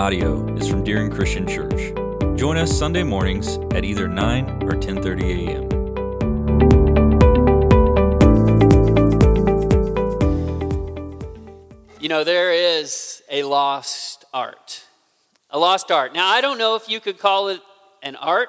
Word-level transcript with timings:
audio 0.00 0.46
is 0.56 0.66
from 0.66 0.82
Deering 0.82 1.10
Christian 1.10 1.46
Church. 1.46 1.92
Join 2.34 2.56
us 2.56 2.72
Sunday 2.72 3.02
mornings 3.02 3.58
at 3.74 3.84
either 3.84 4.08
9 4.08 4.62
or 4.62 4.70
10:30 4.70 5.24
a.m. 5.36 5.64
You 12.00 12.08
know, 12.08 12.24
there 12.24 12.50
is 12.50 13.22
a 13.30 13.42
lost 13.42 14.24
art. 14.32 14.84
A 15.50 15.58
lost 15.58 15.90
art. 15.90 16.14
Now, 16.14 16.28
I 16.28 16.40
don't 16.40 16.56
know 16.56 16.76
if 16.76 16.88
you 16.88 16.98
could 16.98 17.18
call 17.18 17.48
it 17.48 17.60
an 18.02 18.16
art 18.16 18.48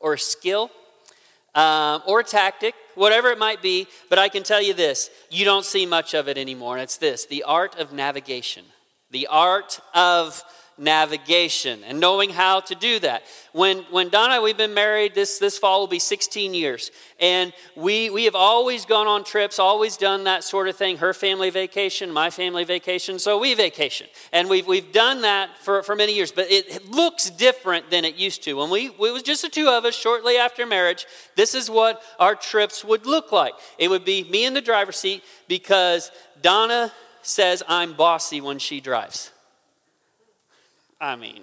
or 0.00 0.14
a 0.14 0.18
skill 0.18 0.72
um, 1.54 2.02
or 2.08 2.18
a 2.20 2.24
tactic, 2.24 2.74
whatever 2.96 3.28
it 3.28 3.38
might 3.38 3.62
be, 3.62 3.86
but 4.10 4.18
I 4.18 4.28
can 4.28 4.42
tell 4.42 4.60
you 4.60 4.74
this 4.74 5.10
you 5.30 5.44
don't 5.44 5.64
see 5.64 5.86
much 5.86 6.12
of 6.12 6.26
it 6.26 6.36
anymore. 6.36 6.74
And 6.74 6.82
it's 6.82 6.96
this 6.96 7.24
the 7.24 7.44
art 7.44 7.76
of 7.78 7.92
navigation. 7.92 8.64
The 9.12 9.28
art 9.28 9.78
of 9.94 10.42
navigation 10.78 11.82
and 11.84 11.98
knowing 11.98 12.30
how 12.30 12.60
to 12.60 12.74
do 12.74 12.98
that. 12.98 13.22
When, 13.52 13.78
when 13.90 14.10
Donna, 14.10 14.42
we've 14.42 14.56
been 14.56 14.74
married, 14.74 15.14
this, 15.14 15.38
this 15.38 15.56
fall 15.56 15.80
will 15.80 15.86
be 15.86 15.98
16 15.98 16.52
years. 16.52 16.90
And 17.18 17.54
we, 17.74 18.10
we 18.10 18.24
have 18.24 18.34
always 18.34 18.84
gone 18.84 19.06
on 19.06 19.24
trips, 19.24 19.58
always 19.58 19.96
done 19.96 20.24
that 20.24 20.44
sort 20.44 20.68
of 20.68 20.76
thing. 20.76 20.98
Her 20.98 21.14
family 21.14 21.48
vacation, 21.48 22.12
my 22.12 22.28
family 22.28 22.64
vacation, 22.64 23.18
so 23.18 23.38
we 23.38 23.54
vacation. 23.54 24.06
And 24.32 24.50
we've, 24.50 24.66
we've 24.66 24.92
done 24.92 25.22
that 25.22 25.50
for, 25.62 25.82
for 25.82 25.96
many 25.96 26.14
years, 26.14 26.30
but 26.30 26.50
it, 26.50 26.86
looks 26.90 27.30
different 27.30 27.90
than 27.90 28.04
it 28.04 28.16
used 28.16 28.42
to. 28.44 28.54
When 28.54 28.70
we, 28.70 28.86
it 28.86 28.98
was 28.98 29.22
just 29.22 29.42
the 29.42 29.48
two 29.48 29.68
of 29.68 29.84
us 29.84 29.94
shortly 29.94 30.36
after 30.36 30.66
marriage, 30.66 31.06
this 31.34 31.54
is 31.54 31.70
what 31.70 32.02
our 32.18 32.34
trips 32.34 32.84
would 32.84 33.06
look 33.06 33.32
like. 33.32 33.54
It 33.78 33.88
would 33.88 34.04
be 34.04 34.24
me 34.24 34.44
in 34.44 34.54
the 34.54 34.60
driver's 34.60 34.96
seat 34.96 35.22
because 35.48 36.10
Donna 36.42 36.92
says 37.22 37.62
I'm 37.66 37.94
bossy 37.94 38.40
when 38.40 38.58
she 38.58 38.80
drives. 38.80 39.32
I 41.00 41.16
mean, 41.16 41.42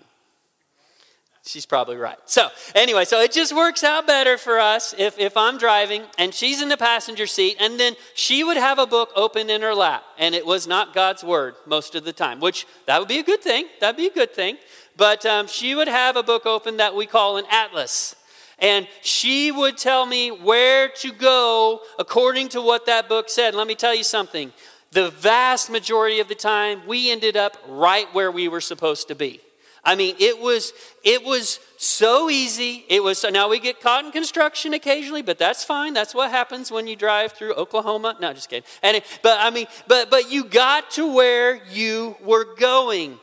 she's 1.45 1.65
probably 1.65 1.95
right. 1.95 2.17
So, 2.25 2.49
anyway, 2.73 3.05
so 3.05 3.21
it 3.21 3.31
just 3.31 3.55
works 3.55 3.83
out 3.83 4.07
better 4.07 4.37
for 4.37 4.59
us 4.59 4.95
if, 4.97 5.19
if 5.19 5.37
I'm 5.37 5.57
driving 5.57 6.03
and 6.17 6.33
she's 6.33 6.61
in 6.61 6.69
the 6.69 6.77
passenger 6.77 7.27
seat, 7.27 7.57
and 7.59 7.79
then 7.79 7.95
she 8.15 8.43
would 8.43 8.57
have 8.57 8.79
a 8.79 8.87
book 8.87 9.11
open 9.15 9.49
in 9.49 9.61
her 9.61 9.75
lap, 9.75 10.03
and 10.17 10.33
it 10.33 10.45
was 10.45 10.67
not 10.67 10.93
God's 10.93 11.23
word 11.23 11.55
most 11.65 11.95
of 11.95 12.03
the 12.03 12.13
time, 12.13 12.39
which 12.39 12.65
that 12.87 12.99
would 12.99 13.07
be 13.07 13.19
a 13.19 13.23
good 13.23 13.41
thing. 13.41 13.67
That'd 13.79 13.97
be 13.97 14.07
a 14.07 14.13
good 14.13 14.33
thing. 14.33 14.57
But 14.95 15.25
um, 15.25 15.47
she 15.47 15.75
would 15.75 15.87
have 15.87 16.15
a 16.15 16.23
book 16.23 16.45
open 16.45 16.77
that 16.77 16.95
we 16.95 17.05
call 17.05 17.37
an 17.37 17.45
atlas. 17.49 18.15
And 18.59 18.87
she 19.01 19.51
would 19.51 19.77
tell 19.77 20.05
me 20.05 20.29
where 20.29 20.87
to 20.87 21.11
go 21.11 21.81
according 21.97 22.49
to 22.49 22.61
what 22.61 22.85
that 22.85 23.09
book 23.09 23.27
said. 23.29 23.55
Let 23.55 23.67
me 23.67 23.75
tell 23.75 23.95
you 23.95 24.03
something 24.03 24.53
the 24.93 25.09
vast 25.11 25.69
majority 25.69 26.19
of 26.19 26.27
the 26.27 26.35
time, 26.35 26.81
we 26.87 27.11
ended 27.11 27.35
up 27.35 27.57
right 27.67 28.07
where 28.13 28.31
we 28.31 28.47
were 28.47 28.61
supposed 28.61 29.07
to 29.09 29.15
be. 29.15 29.41
I 29.85 29.95
mean, 29.95 30.15
it 30.17 30.39
was 30.39 30.71
it 31.03 31.25
was 31.25 31.59
so 31.77 32.29
easy. 32.29 32.85
It 32.87 33.03
was 33.03 33.25
now 33.29 33.49
we 33.49 33.59
get 33.59 33.81
caught 33.81 34.05
in 34.05 34.11
construction 34.11 34.73
occasionally, 34.73 35.21
but 35.21 35.37
that's 35.37 35.65
fine. 35.65 35.93
That's 35.93 36.15
what 36.15 36.31
happens 36.31 36.71
when 36.71 36.87
you 36.87 36.95
drive 36.95 37.33
through 37.33 37.53
Oklahoma. 37.55 38.15
No, 38.21 38.31
just 38.31 38.49
kidding. 38.49 38.63
And 38.81 38.97
it, 38.97 39.19
but 39.21 39.39
I 39.41 39.49
mean, 39.49 39.67
but 39.87 40.09
but 40.09 40.31
you 40.31 40.45
got 40.45 40.91
to 40.91 41.13
where 41.13 41.61
you 41.65 42.15
were 42.23 42.55
going. 42.55 43.19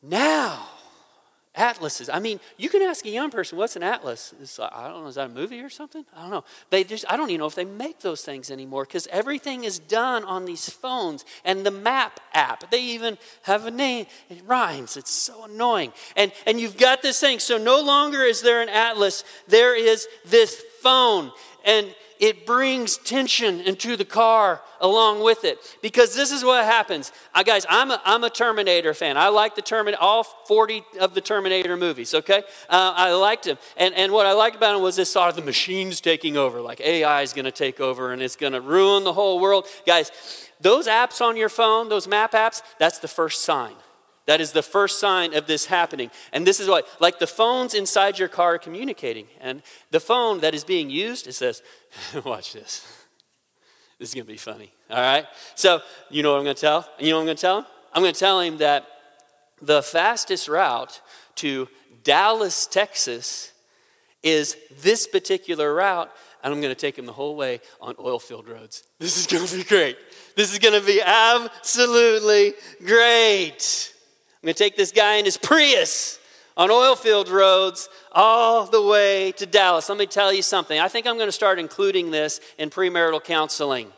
Now, 0.00 0.69
atlases. 1.54 2.08
I 2.08 2.20
mean, 2.20 2.38
you 2.56 2.68
can 2.68 2.80
ask 2.82 3.04
a 3.04 3.10
young 3.10 3.30
person, 3.30 3.58
what's 3.58 3.74
an 3.74 3.82
atlas? 3.82 4.32
Like, 4.58 4.72
I 4.72 4.88
don't 4.88 5.02
know, 5.02 5.08
is 5.08 5.16
that 5.16 5.26
a 5.26 5.32
movie 5.32 5.60
or 5.60 5.68
something? 5.68 6.04
I 6.16 6.22
don't 6.22 6.30
know. 6.30 6.44
They 6.70 6.84
just, 6.84 7.04
I 7.10 7.16
don't 7.16 7.28
even 7.30 7.40
know 7.40 7.46
if 7.46 7.56
they 7.56 7.64
make 7.64 8.00
those 8.00 8.22
things 8.22 8.50
anymore 8.50 8.84
because 8.84 9.08
everything 9.08 9.64
is 9.64 9.78
done 9.78 10.24
on 10.24 10.44
these 10.44 10.68
phones 10.70 11.24
and 11.44 11.66
the 11.66 11.70
map 11.70 12.20
app. 12.34 12.70
They 12.70 12.82
even 12.82 13.18
have 13.42 13.66
a 13.66 13.70
name. 13.70 14.06
It 14.28 14.42
rhymes. 14.46 14.96
It's 14.96 15.10
so 15.10 15.44
annoying. 15.44 15.92
And, 16.16 16.32
and 16.46 16.60
you've 16.60 16.76
got 16.76 17.02
this 17.02 17.18
thing. 17.18 17.40
So 17.40 17.58
no 17.58 17.80
longer 17.80 18.22
is 18.22 18.42
there 18.42 18.62
an 18.62 18.68
atlas, 18.68 19.24
there 19.48 19.76
is 19.76 20.06
this 20.24 20.62
phone. 20.82 21.32
And 21.64 21.94
it 22.20 22.46
brings 22.46 22.98
tension 22.98 23.60
into 23.60 23.96
the 23.96 24.04
car 24.04 24.60
along 24.80 25.22
with 25.22 25.44
it. 25.44 25.58
Because 25.82 26.14
this 26.14 26.30
is 26.30 26.44
what 26.44 26.64
happens. 26.64 27.12
Uh, 27.34 27.42
guys 27.42 27.66
I'm 27.68 27.90
a, 27.90 28.00
I'm 28.04 28.22
a 28.24 28.30
terminator 28.30 28.94
fan. 28.94 29.16
I 29.16 29.28
like 29.28 29.56
the 29.56 29.62
terminator 29.62 30.00
all 30.00 30.22
40 30.22 30.84
of 31.00 31.14
the 31.14 31.20
terminator 31.20 31.76
movies 31.76 32.14
okay? 32.14 32.42
Uh, 32.68 32.92
i 32.96 33.12
liked 33.12 33.44
them 33.44 33.58
and, 33.76 33.94
and 33.94 34.12
what 34.12 34.26
i 34.26 34.32
liked 34.32 34.56
about 34.56 34.74
them 34.74 34.82
was 34.82 34.96
this 34.96 35.12
thought 35.12 35.28
of 35.28 35.36
the 35.36 35.42
machines 35.42 36.00
taking 36.00 36.36
over 36.36 36.60
like 36.60 36.80
ai 36.80 37.22
is 37.22 37.32
going 37.32 37.44
to 37.44 37.52
take 37.52 37.80
over 37.80 38.12
and 38.12 38.22
it's 38.22 38.36
going 38.36 38.52
to 38.52 38.60
ruin 38.60 39.04
the 39.04 39.12
whole 39.12 39.40
world. 39.40 39.66
Guys 39.86 40.10
those 40.60 40.86
apps 40.86 41.20
on 41.20 41.36
your 41.36 41.48
phone 41.48 41.88
those 41.88 42.06
map 42.06 42.32
apps 42.32 42.62
that's 42.78 42.98
the 42.98 43.08
first 43.08 43.42
sign 43.42 43.74
that 44.30 44.40
is 44.40 44.52
the 44.52 44.62
first 44.62 45.00
sign 45.00 45.34
of 45.34 45.48
this 45.48 45.66
happening. 45.66 46.08
And 46.32 46.46
this 46.46 46.60
is 46.60 46.68
what, 46.68 46.86
like 47.00 47.18
the 47.18 47.26
phones 47.26 47.74
inside 47.74 48.16
your 48.16 48.28
car 48.28 48.54
are 48.54 48.58
communicating. 48.58 49.26
And 49.40 49.60
the 49.90 49.98
phone 49.98 50.38
that 50.42 50.54
is 50.54 50.62
being 50.62 50.88
used, 50.88 51.26
it 51.26 51.32
says, 51.32 51.62
watch 52.24 52.52
this. 52.52 52.86
This 53.98 54.10
is 54.10 54.14
going 54.14 54.26
to 54.26 54.32
be 54.32 54.38
funny. 54.38 54.72
All 54.88 54.98
right? 54.98 55.26
So, 55.56 55.80
you 56.10 56.22
know 56.22 56.30
what 56.30 56.38
I'm 56.38 56.44
going 56.44 56.54
to 56.54 56.60
tell? 56.60 56.88
You 57.00 57.10
know 57.10 57.16
what 57.16 57.22
I'm 57.22 57.26
going 57.26 57.36
to 57.38 57.40
tell 57.40 57.58
him? 57.58 57.66
I'm 57.92 58.02
going 58.02 58.14
to 58.14 58.20
tell 58.20 58.38
him 58.38 58.58
that 58.58 58.86
the 59.60 59.82
fastest 59.82 60.46
route 60.46 61.00
to 61.34 61.66
Dallas, 62.04 62.68
Texas 62.68 63.50
is 64.22 64.56
this 64.80 65.08
particular 65.08 65.74
route, 65.74 66.08
and 66.44 66.54
I'm 66.54 66.60
going 66.60 66.72
to 66.72 66.80
take 66.80 66.96
him 66.96 67.06
the 67.06 67.12
whole 67.12 67.34
way 67.34 67.60
on 67.80 67.96
oil 67.98 68.20
field 68.20 68.48
roads. 68.48 68.84
This 69.00 69.16
is 69.16 69.26
going 69.26 69.44
to 69.44 69.56
be 69.56 69.64
great. 69.64 69.96
This 70.36 70.52
is 70.52 70.60
going 70.60 70.80
to 70.80 70.86
be 70.86 71.02
absolutely 71.04 72.54
great. 72.86 73.92
I'm 74.42 74.46
going 74.46 74.54
to 74.54 74.58
take 74.58 74.76
this 74.76 74.90
guy 74.90 75.16
in 75.16 75.26
his 75.26 75.36
Prius 75.36 76.18
on 76.56 76.70
oil 76.70 76.96
field 76.96 77.28
roads 77.28 77.90
all 78.12 78.64
the 78.64 78.80
way 78.80 79.32
to 79.32 79.44
Dallas. 79.44 79.90
Let 79.90 79.98
me 79.98 80.06
tell 80.06 80.32
you 80.32 80.40
something. 80.40 80.80
I 80.80 80.88
think 80.88 81.06
I'm 81.06 81.16
going 81.16 81.28
to 81.28 81.32
start 81.32 81.58
including 81.58 82.10
this 82.10 82.40
in 82.56 82.70
premarital 82.70 83.22
counseling. 83.22 83.92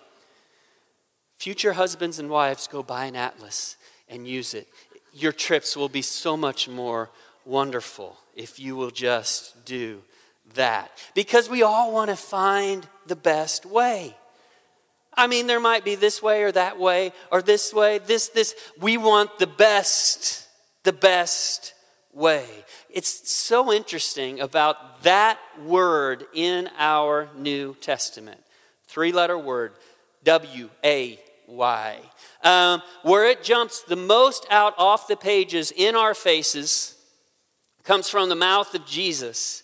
Future 1.37 1.75
husbands 1.75 2.19
and 2.19 2.29
wives 2.29 2.67
go 2.67 2.83
buy 2.83 3.05
an 3.05 3.15
atlas 3.15 3.77
and 4.09 4.27
use 4.27 4.53
it. 4.53 4.67
Your 5.13 5.31
trips 5.31 5.77
will 5.77 5.89
be 5.89 6.03
so 6.03 6.37
much 6.37 6.69
more 6.69 7.11
wonderful 7.45 8.19
if 8.35 8.59
you 8.59 8.75
will 8.75 8.91
just 8.91 9.65
do 9.65 10.03
that. 10.55 10.91
Because 11.15 11.49
we 11.49 11.63
all 11.63 11.93
want 11.93 12.11
to 12.11 12.17
find 12.17 12.89
the 13.07 13.17
best 13.17 13.65
way. 13.65 14.17
I 15.15 15.27
mean, 15.27 15.47
there 15.47 15.61
might 15.61 15.85
be 15.85 15.95
this 15.95 16.23
way 16.23 16.43
or 16.43 16.53
that 16.53 16.79
way 16.79 17.13
or 17.31 17.43
this 17.43 17.73
way, 17.73 17.99
this, 17.99 18.29
this. 18.29 18.55
We 18.81 18.97
want 18.97 19.39
the 19.39 19.47
best, 19.47 20.49
the 20.85 20.93
best 20.93 21.75
way. 22.13 22.47
It's 22.89 23.31
so 23.31 23.73
interesting 23.73 24.41
about 24.41 25.03
that 25.03 25.39
word 25.65 26.27
in 26.33 26.69
our 26.79 27.29
New 27.37 27.75
Testament. 27.81 28.41
Three 28.87 29.13
letter 29.13 29.39
word, 29.39 29.73
W 30.25 30.71
A 30.85 31.19
Y. 31.47 31.99
Um, 32.43 32.83
where 33.03 33.27
it 33.27 33.43
jumps 33.43 33.83
the 33.83 33.97
most 33.97 34.47
out 34.51 34.75
off 34.79 35.09
the 35.09 35.17
pages 35.17 35.73
in 35.75 35.95
our 35.95 36.15
faces 36.15 36.97
comes 37.85 38.09
from 38.09 38.29
the 38.29 38.35
mouth 38.35 38.75
of 38.75 38.87
Jesus 38.87 39.63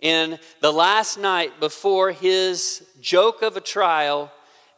in 0.00 0.38
the 0.60 0.72
last 0.72 1.18
night 1.18 1.58
before 1.60 2.12
his 2.12 2.84
joke 3.00 3.42
of 3.42 3.56
a 3.56 3.60
trial 3.60 4.30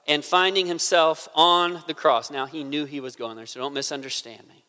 and 0.06 0.25
finding 0.25 0.67
himself 0.67 1.28
on 1.34 1.83
the 1.87 1.94
cross. 1.94 2.31
Now, 2.31 2.47
he 2.47 2.65
knew 2.65 2.84
he 2.84 3.00
was 3.00 3.17
going 3.17 3.37
there, 3.37 3.47
so 3.47 3.61
don't 3.61 3.75
misunderstand 3.75 4.47
me. 4.49 4.65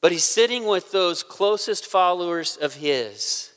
But 0.00 0.12
he's 0.12 0.24
sitting 0.24 0.66
with 0.66 0.92
those 0.92 1.22
closest 1.22 1.86
followers 1.86 2.56
of 2.56 2.74
his, 2.74 3.50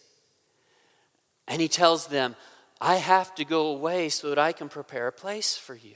and 1.48 1.62
he 1.62 1.68
tells 1.68 2.08
them, 2.08 2.36
I 2.80 2.98
have 2.98 3.34
to 3.36 3.46
go 3.46 3.68
away 3.68 4.10
so 4.10 4.30
that 4.30 4.40
I 4.40 4.52
can 4.52 4.70
prepare 4.70 5.08
a 5.08 5.12
place 5.12 5.58
for 5.58 5.76
you. 5.76 5.96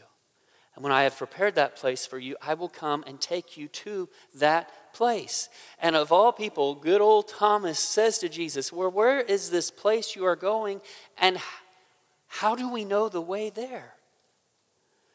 And 0.76 0.84
when 0.84 0.94
I 0.94 1.04
have 1.04 1.18
prepared 1.18 1.56
that 1.56 1.76
place 1.76 2.06
for 2.06 2.18
you, 2.18 2.38
I 2.42 2.54
will 2.54 2.70
come 2.70 3.04
and 3.06 3.20
take 3.20 3.58
you 3.58 3.68
to 3.68 4.10
that 4.36 4.72
place. 4.94 5.50
And 5.80 5.96
of 5.96 6.12
all 6.12 6.32
people, 6.32 6.76
good 6.76 7.02
old 7.02 7.28
Thomas 7.28 7.78
says 7.80 8.18
to 8.20 8.30
Jesus, 8.30 8.72
Well, 8.72 8.90
where 8.90 9.20
is 9.20 9.50
this 9.50 9.70
place 9.70 10.16
you 10.16 10.26
are 10.26 10.36
going, 10.36 10.82
and 11.18 11.38
how 12.34 12.56
do 12.56 12.70
we 12.72 12.86
know 12.86 13.10
the 13.10 13.22
way 13.22 13.50
there? 13.50 13.96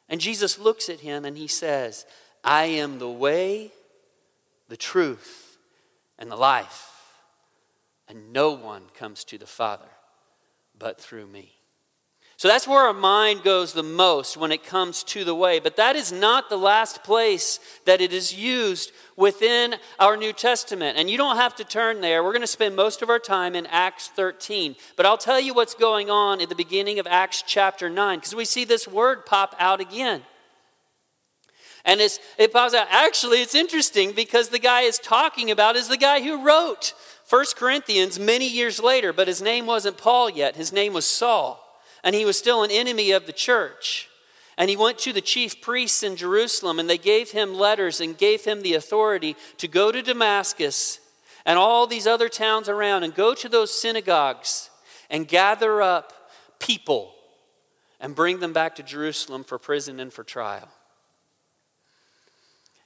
And 0.06 0.20
Jesus 0.20 0.58
looks 0.58 0.90
at 0.90 1.00
him 1.00 1.24
and 1.24 1.36
he 1.36 1.48
says, 1.48 2.04
I 2.44 2.66
am 2.66 2.98
the 2.98 3.08
way, 3.08 3.72
the 4.68 4.76
truth, 4.76 5.56
and 6.18 6.30
the 6.30 6.36
life. 6.36 6.90
And 8.06 8.34
no 8.34 8.50
one 8.50 8.82
comes 8.94 9.24
to 9.24 9.38
the 9.38 9.46
Father 9.46 9.88
but 10.78 11.00
through 11.00 11.26
me. 11.26 11.55
So 12.38 12.48
that's 12.48 12.68
where 12.68 12.82
our 12.82 12.92
mind 12.92 13.44
goes 13.44 13.72
the 13.72 13.82
most 13.82 14.36
when 14.36 14.52
it 14.52 14.62
comes 14.62 15.02
to 15.04 15.24
the 15.24 15.34
way. 15.34 15.58
But 15.58 15.76
that 15.76 15.96
is 15.96 16.12
not 16.12 16.50
the 16.50 16.58
last 16.58 17.02
place 17.02 17.58
that 17.86 18.02
it 18.02 18.12
is 18.12 18.34
used 18.34 18.92
within 19.16 19.76
our 19.98 20.18
New 20.18 20.34
Testament. 20.34 20.98
And 20.98 21.08
you 21.08 21.16
don't 21.16 21.36
have 21.36 21.54
to 21.56 21.64
turn 21.64 22.02
there. 22.02 22.22
We're 22.22 22.32
going 22.32 22.42
to 22.42 22.46
spend 22.46 22.76
most 22.76 23.00
of 23.00 23.08
our 23.08 23.18
time 23.18 23.54
in 23.54 23.64
Acts 23.66 24.08
13. 24.08 24.76
But 24.96 25.06
I'll 25.06 25.16
tell 25.16 25.40
you 25.40 25.54
what's 25.54 25.74
going 25.74 26.10
on 26.10 26.42
at 26.42 26.50
the 26.50 26.54
beginning 26.54 26.98
of 26.98 27.06
Acts 27.06 27.42
chapter 27.46 27.88
9, 27.88 28.18
because 28.18 28.34
we 28.34 28.44
see 28.44 28.66
this 28.66 28.86
word 28.86 29.24
pop 29.24 29.56
out 29.58 29.80
again. 29.80 30.20
And 31.86 32.02
it 32.02 32.52
pops 32.52 32.74
out. 32.74 32.88
Actually, 32.90 33.40
it's 33.40 33.54
interesting 33.54 34.12
because 34.12 34.50
the 34.50 34.58
guy 34.58 34.82
is 34.82 34.98
talking 34.98 35.50
about 35.50 35.74
is 35.74 35.88
the 35.88 35.96
guy 35.96 36.20
who 36.20 36.44
wrote 36.44 36.92
1 37.30 37.44
Corinthians 37.56 38.18
many 38.18 38.46
years 38.46 38.78
later, 38.78 39.14
but 39.14 39.26
his 39.26 39.40
name 39.40 39.64
wasn't 39.64 39.96
Paul 39.96 40.28
yet. 40.28 40.56
His 40.56 40.70
name 40.70 40.92
was 40.92 41.06
Saul. 41.06 41.62
And 42.06 42.14
he 42.14 42.24
was 42.24 42.38
still 42.38 42.62
an 42.62 42.70
enemy 42.70 43.10
of 43.10 43.26
the 43.26 43.32
church. 43.32 44.08
And 44.56 44.70
he 44.70 44.76
went 44.76 44.98
to 45.00 45.12
the 45.12 45.20
chief 45.20 45.60
priests 45.60 46.04
in 46.04 46.14
Jerusalem, 46.14 46.78
and 46.78 46.88
they 46.88 46.98
gave 46.98 47.32
him 47.32 47.52
letters 47.52 48.00
and 48.00 48.16
gave 48.16 48.44
him 48.44 48.62
the 48.62 48.74
authority 48.74 49.34
to 49.58 49.66
go 49.66 49.90
to 49.90 50.00
Damascus 50.00 51.00
and 51.44 51.58
all 51.58 51.88
these 51.88 52.06
other 52.06 52.28
towns 52.28 52.68
around 52.68 53.02
and 53.02 53.12
go 53.12 53.34
to 53.34 53.48
those 53.48 53.72
synagogues 53.78 54.70
and 55.10 55.26
gather 55.26 55.82
up 55.82 56.30
people 56.60 57.12
and 57.98 58.14
bring 58.14 58.38
them 58.38 58.52
back 58.52 58.76
to 58.76 58.84
Jerusalem 58.84 59.42
for 59.42 59.58
prison 59.58 59.98
and 59.98 60.12
for 60.12 60.22
trial. 60.22 60.68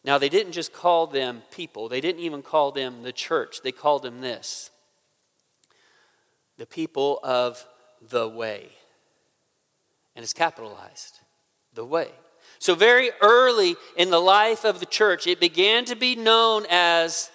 Now, 0.02 0.16
they 0.16 0.30
didn't 0.30 0.52
just 0.52 0.72
call 0.72 1.06
them 1.06 1.42
people, 1.50 1.90
they 1.90 2.00
didn't 2.00 2.22
even 2.22 2.40
call 2.40 2.72
them 2.72 3.02
the 3.02 3.12
church. 3.12 3.60
They 3.62 3.72
called 3.72 4.02
them 4.02 4.22
this 4.22 4.70
the 6.56 6.64
people 6.64 7.20
of 7.22 7.66
the 8.00 8.26
way. 8.26 8.70
And 10.14 10.22
it's 10.22 10.32
capitalized 10.32 11.20
the 11.74 11.84
way. 11.84 12.08
So, 12.58 12.74
very 12.74 13.10
early 13.22 13.76
in 13.96 14.10
the 14.10 14.20
life 14.20 14.64
of 14.64 14.80
the 14.80 14.86
church, 14.86 15.26
it 15.26 15.40
began 15.40 15.84
to 15.86 15.96
be 15.96 16.14
known 16.14 16.66
as 16.68 17.30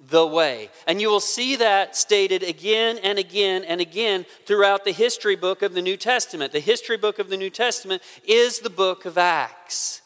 the 0.00 0.26
way. 0.26 0.68
And 0.86 1.00
you 1.00 1.08
will 1.08 1.20
see 1.20 1.56
that 1.56 1.96
stated 1.96 2.42
again 2.42 2.98
and 3.02 3.18
again 3.18 3.64
and 3.64 3.80
again 3.80 4.26
throughout 4.46 4.84
the 4.84 4.92
history 4.92 5.36
book 5.36 5.62
of 5.62 5.74
the 5.74 5.82
New 5.82 5.96
Testament. 5.96 6.52
The 6.52 6.60
history 6.60 6.96
book 6.96 7.18
of 7.18 7.28
the 7.28 7.36
New 7.36 7.50
Testament 7.50 8.02
is 8.26 8.60
the 8.60 8.70
book 8.70 9.04
of 9.04 9.16
Acts. 9.16 10.02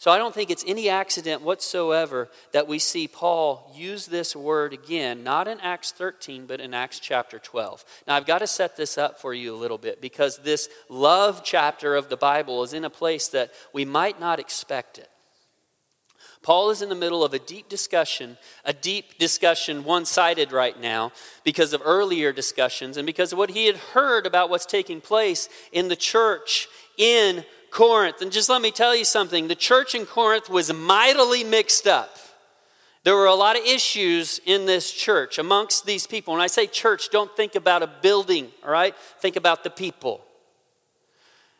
So 0.00 0.10
I 0.10 0.16
don't 0.16 0.34
think 0.34 0.48
it's 0.48 0.64
any 0.66 0.88
accident 0.88 1.42
whatsoever 1.42 2.30
that 2.52 2.66
we 2.66 2.78
see 2.78 3.06
Paul 3.06 3.70
use 3.76 4.06
this 4.06 4.34
word 4.34 4.72
again, 4.72 5.22
not 5.22 5.46
in 5.46 5.60
Acts 5.60 5.92
13, 5.92 6.46
but 6.46 6.58
in 6.58 6.72
Acts 6.72 7.00
chapter 7.00 7.38
12. 7.38 7.84
Now 8.08 8.16
I've 8.16 8.24
got 8.24 8.38
to 8.38 8.46
set 8.46 8.78
this 8.78 8.96
up 8.96 9.20
for 9.20 9.34
you 9.34 9.54
a 9.54 9.60
little 9.60 9.76
bit 9.76 10.00
because 10.00 10.38
this 10.38 10.70
love 10.88 11.42
chapter 11.44 11.96
of 11.96 12.08
the 12.08 12.16
Bible 12.16 12.62
is 12.62 12.72
in 12.72 12.86
a 12.86 12.88
place 12.88 13.28
that 13.28 13.50
we 13.74 13.84
might 13.84 14.18
not 14.18 14.40
expect 14.40 14.96
it. 14.96 15.10
Paul 16.42 16.70
is 16.70 16.80
in 16.80 16.88
the 16.88 16.94
middle 16.94 17.22
of 17.22 17.34
a 17.34 17.38
deep 17.38 17.68
discussion, 17.68 18.38
a 18.64 18.72
deep 18.72 19.18
discussion, 19.18 19.84
one 19.84 20.06
sided 20.06 20.50
right 20.50 20.80
now, 20.80 21.12
because 21.44 21.74
of 21.74 21.82
earlier 21.84 22.32
discussions 22.32 22.96
and 22.96 23.04
because 23.04 23.32
of 23.32 23.38
what 23.38 23.50
he 23.50 23.66
had 23.66 23.76
heard 23.76 24.24
about 24.24 24.48
what's 24.48 24.64
taking 24.64 25.02
place 25.02 25.50
in 25.72 25.88
the 25.88 25.96
church 25.96 26.68
in 26.96 27.44
Corinth. 27.70 28.20
And 28.20 28.32
just 28.32 28.48
let 28.48 28.62
me 28.62 28.70
tell 28.70 28.94
you 28.94 29.04
something 29.04 29.48
the 29.48 29.54
church 29.54 29.94
in 29.94 30.06
Corinth 30.06 30.48
was 30.48 30.72
mightily 30.72 31.44
mixed 31.44 31.86
up. 31.86 32.16
There 33.02 33.16
were 33.16 33.26
a 33.26 33.34
lot 33.34 33.58
of 33.58 33.64
issues 33.64 34.40
in 34.44 34.66
this 34.66 34.92
church 34.92 35.38
amongst 35.38 35.86
these 35.86 36.06
people. 36.06 36.34
When 36.34 36.42
I 36.42 36.48
say 36.48 36.66
church, 36.66 37.10
don't 37.10 37.34
think 37.34 37.54
about 37.54 37.82
a 37.82 37.86
building, 37.86 38.48
all 38.62 38.70
right? 38.70 38.94
Think 39.20 39.36
about 39.36 39.64
the 39.64 39.70
people. 39.70 40.22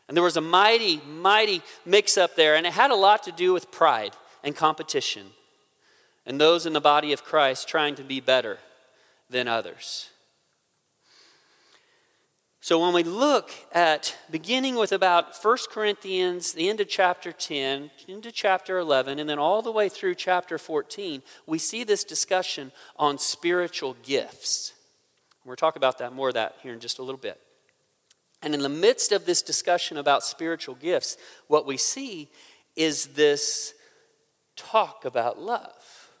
And 0.07 0.15
there 0.15 0.23
was 0.23 0.37
a 0.37 0.41
mighty, 0.41 1.01
mighty 1.07 1.63
mix 1.85 2.17
up 2.17 2.35
there, 2.35 2.55
and 2.55 2.67
it 2.67 2.73
had 2.73 2.91
a 2.91 2.95
lot 2.95 3.23
to 3.23 3.31
do 3.31 3.53
with 3.53 3.71
pride 3.71 4.13
and 4.43 4.55
competition 4.55 5.27
and 6.25 6.39
those 6.39 6.65
in 6.65 6.73
the 6.73 6.81
body 6.81 7.13
of 7.13 7.23
Christ 7.23 7.67
trying 7.67 7.95
to 7.95 8.03
be 8.03 8.19
better 8.19 8.59
than 9.29 9.47
others. 9.47 10.09
So 12.63 12.79
when 12.79 12.93
we 12.93 13.01
look 13.01 13.49
at 13.71 14.15
beginning 14.29 14.75
with 14.75 14.91
about 14.91 15.35
1 15.43 15.57
Corinthians, 15.71 16.53
the 16.53 16.69
end 16.69 16.79
of 16.79 16.87
chapter 16.87 17.31
10, 17.31 17.89
into 18.07 18.31
chapter 18.31 18.77
11, 18.77 19.17
and 19.17 19.27
then 19.27 19.39
all 19.39 19.63
the 19.63 19.71
way 19.71 19.89
through 19.89 20.13
chapter 20.13 20.59
14, 20.59 21.23
we 21.47 21.57
see 21.57 21.83
this 21.83 22.03
discussion 22.03 22.71
on 22.97 23.17
spiritual 23.17 23.97
gifts. 24.03 24.73
We'll 25.43 25.55
talk 25.55 25.75
about 25.75 25.97
that 25.97 26.13
more 26.13 26.27
of 26.27 26.35
that 26.35 26.55
here 26.61 26.71
in 26.71 26.79
just 26.79 26.99
a 26.99 27.03
little 27.03 27.19
bit. 27.19 27.41
And 28.43 28.53
in 28.53 28.61
the 28.61 28.69
midst 28.69 29.11
of 29.11 29.25
this 29.25 29.41
discussion 29.41 29.97
about 29.97 30.23
spiritual 30.23 30.75
gifts, 30.75 31.17
what 31.47 31.65
we 31.65 31.77
see 31.77 32.29
is 32.75 33.07
this 33.07 33.73
talk 34.55 35.03
about 35.03 35.39
love. 35.39 36.11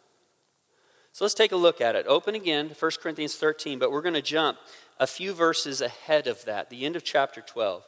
So 1.13 1.23
let's 1.23 1.35
take 1.35 1.51
a 1.51 1.57
look 1.57 1.81
at 1.81 1.95
it. 1.95 2.07
Open 2.07 2.33
again 2.33 2.69
to 2.69 2.73
1 2.73 2.91
Corinthians 2.99 3.35
13, 3.35 3.77
but 3.77 3.91
we're 3.91 4.01
going 4.01 4.15
to 4.15 4.23
jump 4.23 4.57
a 5.01 5.07
few 5.07 5.33
verses 5.33 5.81
ahead 5.81 6.27
of 6.27 6.45
that, 6.45 6.69
the 6.69 6.85
end 6.85 6.95
of 6.95 7.03
chapter 7.03 7.41
12. 7.41 7.83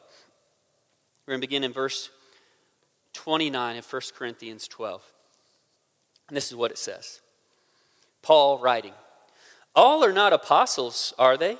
We're 1.24 1.32
going 1.32 1.40
to 1.40 1.46
begin 1.46 1.62
in 1.62 1.72
verse 1.72 2.10
29 3.12 3.76
of 3.76 3.90
1 3.90 4.02
Corinthians 4.16 4.66
12. 4.66 5.00
And 6.28 6.36
this 6.36 6.50
is 6.50 6.56
what 6.56 6.72
it 6.72 6.76
says 6.76 7.20
Paul 8.20 8.58
writing, 8.58 8.94
All 9.76 10.04
are 10.04 10.12
not 10.12 10.32
apostles, 10.32 11.14
are 11.16 11.36
they? 11.36 11.56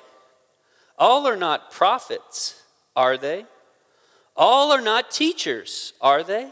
All 0.98 1.24
are 1.24 1.36
not 1.36 1.70
prophets, 1.70 2.60
are 2.96 3.16
they? 3.16 3.46
All 4.36 4.72
are 4.72 4.80
not 4.80 5.12
teachers, 5.12 5.92
are 6.00 6.24
they? 6.24 6.50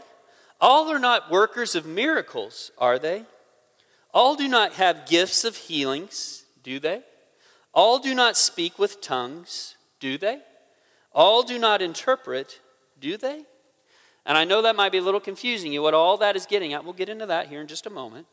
All 0.61 0.89
are 0.89 0.99
not 0.99 1.29
workers 1.29 1.75
of 1.75 1.85
miracles, 1.85 2.71
are 2.77 2.97
they? 2.97 3.23
All 4.13 4.35
do 4.35 4.47
not 4.47 4.73
have 4.73 5.09
gifts 5.09 5.43
of 5.43 5.57
healings, 5.57 6.45
do 6.63 6.79
they? 6.79 7.01
All 7.73 7.99
do 7.99 8.13
not 8.13 8.37
speak 8.37 8.77
with 8.77 9.01
tongues, 9.01 9.75
do 9.99 10.17
they? 10.17 10.39
All 11.11 11.43
do 11.43 11.57
not 11.57 11.81
interpret, 11.81 12.61
do 12.99 13.17
they? 13.17 13.45
And 14.25 14.37
I 14.37 14.45
know 14.45 14.61
that 14.61 14.75
might 14.75 14.91
be 14.91 14.99
a 14.99 15.03
little 15.03 15.19
confusing 15.19 15.73
you, 15.73 15.81
what 15.81 15.93
all 15.93 16.17
that 16.17 16.35
is 16.35 16.45
getting 16.45 16.73
at. 16.73 16.83
We'll 16.83 16.93
get 16.93 17.09
into 17.09 17.25
that 17.25 17.47
here 17.47 17.61
in 17.61 17.67
just 17.67 17.85
a 17.85 17.89
moment. 17.89 18.27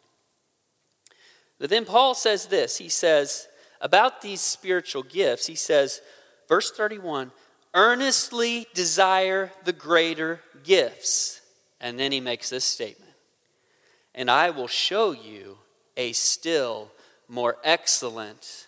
But 1.59 1.71
then 1.71 1.85
Paul 1.85 2.15
says 2.15 2.47
this 2.47 2.79
He 2.79 2.89
says, 2.89 3.49
about 3.81 4.21
these 4.21 4.41
spiritual 4.41 5.03
gifts, 5.03 5.47
he 5.47 5.55
says, 5.55 6.03
verse 6.49 6.71
31, 6.71 7.33
earnestly 7.75 8.67
desire 8.75 9.53
the 9.65 9.73
greater 9.73 10.41
gifts. 10.63 11.41
And 11.81 11.99
then 11.99 12.13
he 12.13 12.21
makes 12.21 12.51
this 12.51 12.67
statement, 12.67 13.13
and 14.15 14.31
I 14.31 14.51
will 14.51 14.69
show 14.69 15.13
you 15.13 15.59
a 15.97 16.13
still 16.13 16.91
more 17.27 17.57
excellent 17.65 18.67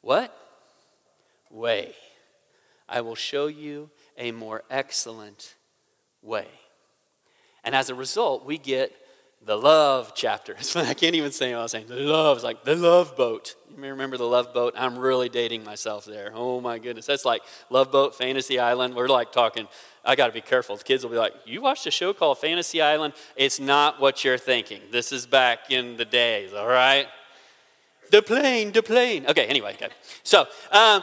what? 0.00 0.36
Way. 1.50 1.94
I 2.88 3.00
will 3.00 3.14
show 3.14 3.46
you 3.46 3.90
a 4.16 4.32
more 4.32 4.62
excellent 4.70 5.54
way. 6.22 6.48
And 7.64 7.74
as 7.74 7.90
a 7.90 7.94
result, 7.94 8.44
we 8.44 8.58
get 8.58 8.92
the 9.44 9.56
love 9.56 10.12
chapter. 10.14 10.56
I 10.74 10.94
can't 10.94 11.14
even 11.14 11.32
say 11.32 11.52
what 11.52 11.60
I 11.60 11.62
was 11.62 11.72
saying. 11.72 11.86
The 11.86 11.96
love 11.96 12.38
is 12.38 12.44
like 12.44 12.64
the 12.64 12.76
love 12.76 13.16
boat. 13.16 13.54
You 13.70 13.78
may 13.80 13.90
remember 13.90 14.16
the 14.16 14.26
love 14.26 14.52
boat? 14.52 14.74
I'm 14.76 14.98
really 14.98 15.28
dating 15.28 15.64
myself 15.64 16.04
there. 16.04 16.32
Oh 16.34 16.60
my 16.60 16.78
goodness. 16.78 17.06
That's 17.06 17.24
like 17.24 17.42
Love 17.70 17.92
Boat, 17.92 18.16
Fantasy 18.16 18.58
Island. 18.58 18.94
We're 18.94 19.08
like 19.08 19.32
talking, 19.32 19.68
I 20.04 20.16
got 20.16 20.26
to 20.26 20.32
be 20.32 20.40
careful. 20.40 20.76
The 20.76 20.84
kids 20.84 21.04
will 21.04 21.10
be 21.10 21.16
like, 21.16 21.32
You 21.46 21.62
watched 21.62 21.86
a 21.86 21.90
show 21.90 22.12
called 22.12 22.38
Fantasy 22.38 22.82
Island? 22.82 23.14
It's 23.36 23.60
not 23.60 24.00
what 24.00 24.24
you're 24.24 24.38
thinking. 24.38 24.80
This 24.90 25.12
is 25.12 25.26
back 25.26 25.70
in 25.70 25.96
the 25.96 26.04
days, 26.04 26.52
all 26.52 26.66
right? 26.66 27.06
The 28.10 28.22
plane, 28.22 28.72
the 28.72 28.82
plane. 28.82 29.24
Okay, 29.26 29.46
anyway, 29.46 29.74
okay. 29.74 29.88
So, 30.22 30.46
um, 30.72 31.02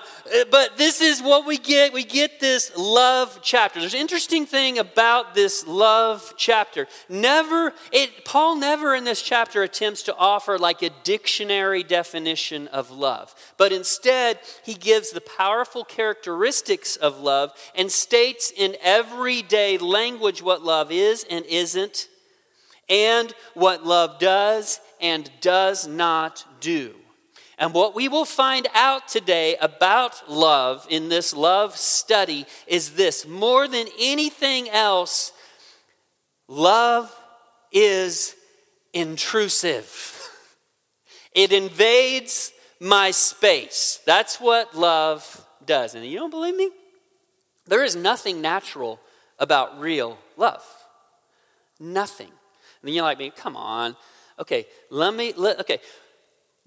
but 0.51 0.77
this 0.77 1.01
is 1.01 1.21
what 1.21 1.45
we 1.45 1.57
get. 1.57 1.93
We 1.93 2.03
get 2.03 2.39
this 2.39 2.71
love 2.77 3.39
chapter. 3.41 3.79
There's 3.79 3.93
an 3.93 4.01
interesting 4.01 4.45
thing 4.45 4.77
about 4.77 5.33
this 5.33 5.65
love 5.65 6.33
chapter. 6.37 6.87
Never, 7.09 7.73
it, 7.91 8.25
Paul 8.25 8.57
never 8.57 8.93
in 8.93 9.05
this 9.05 9.21
chapter 9.21 9.63
attempts 9.63 10.03
to 10.03 10.15
offer 10.15 10.57
like 10.57 10.81
a 10.81 10.91
dictionary 11.03 11.83
definition 11.83 12.67
of 12.69 12.91
love, 12.91 13.33
but 13.57 13.71
instead 13.71 14.39
he 14.63 14.73
gives 14.73 15.11
the 15.11 15.21
powerful 15.21 15.83
characteristics 15.83 16.95
of 16.95 17.19
love 17.19 17.51
and 17.73 17.91
states 17.91 18.51
in 18.55 18.75
everyday 18.83 19.77
language 19.77 20.41
what 20.41 20.63
love 20.63 20.91
is 20.91 21.25
and 21.29 21.45
isn't, 21.45 22.09
and 22.89 23.33
what 23.53 23.85
love 23.85 24.19
does 24.19 24.79
and 25.01 25.29
does 25.41 25.87
not 25.87 26.45
do. 26.59 26.95
And 27.57 27.73
what 27.73 27.95
we 27.95 28.07
will 28.07 28.25
find 28.25 28.67
out 28.75 29.07
today 29.07 29.55
about 29.59 30.29
love 30.29 30.85
in 30.89 31.09
this 31.09 31.33
love 31.33 31.75
study 31.75 32.45
is 32.67 32.91
this 32.91 33.25
more 33.25 33.67
than 33.67 33.87
anything 33.99 34.69
else, 34.69 35.31
love 36.47 37.13
is 37.71 38.35
intrusive. 38.93 40.13
It 41.33 41.51
invades 41.51 42.51
my 42.79 43.11
space. 43.11 44.01
That's 44.07 44.41
what 44.41 44.75
love 44.75 45.45
does. 45.63 45.93
And 45.93 46.03
you 46.03 46.17
don't 46.17 46.31
believe 46.31 46.55
me? 46.55 46.71
There 47.67 47.83
is 47.83 47.95
nothing 47.95 48.41
natural 48.41 48.99
about 49.37 49.79
real 49.79 50.17
love. 50.35 50.63
Nothing. 51.79 52.31
And 52.81 52.93
you're 52.95 53.03
like 53.03 53.19
me, 53.19 53.29
come 53.29 53.55
on. 53.55 53.95
Okay, 54.39 54.65
let 54.89 55.13
me, 55.13 55.33
let, 55.35 55.59
okay. 55.59 55.79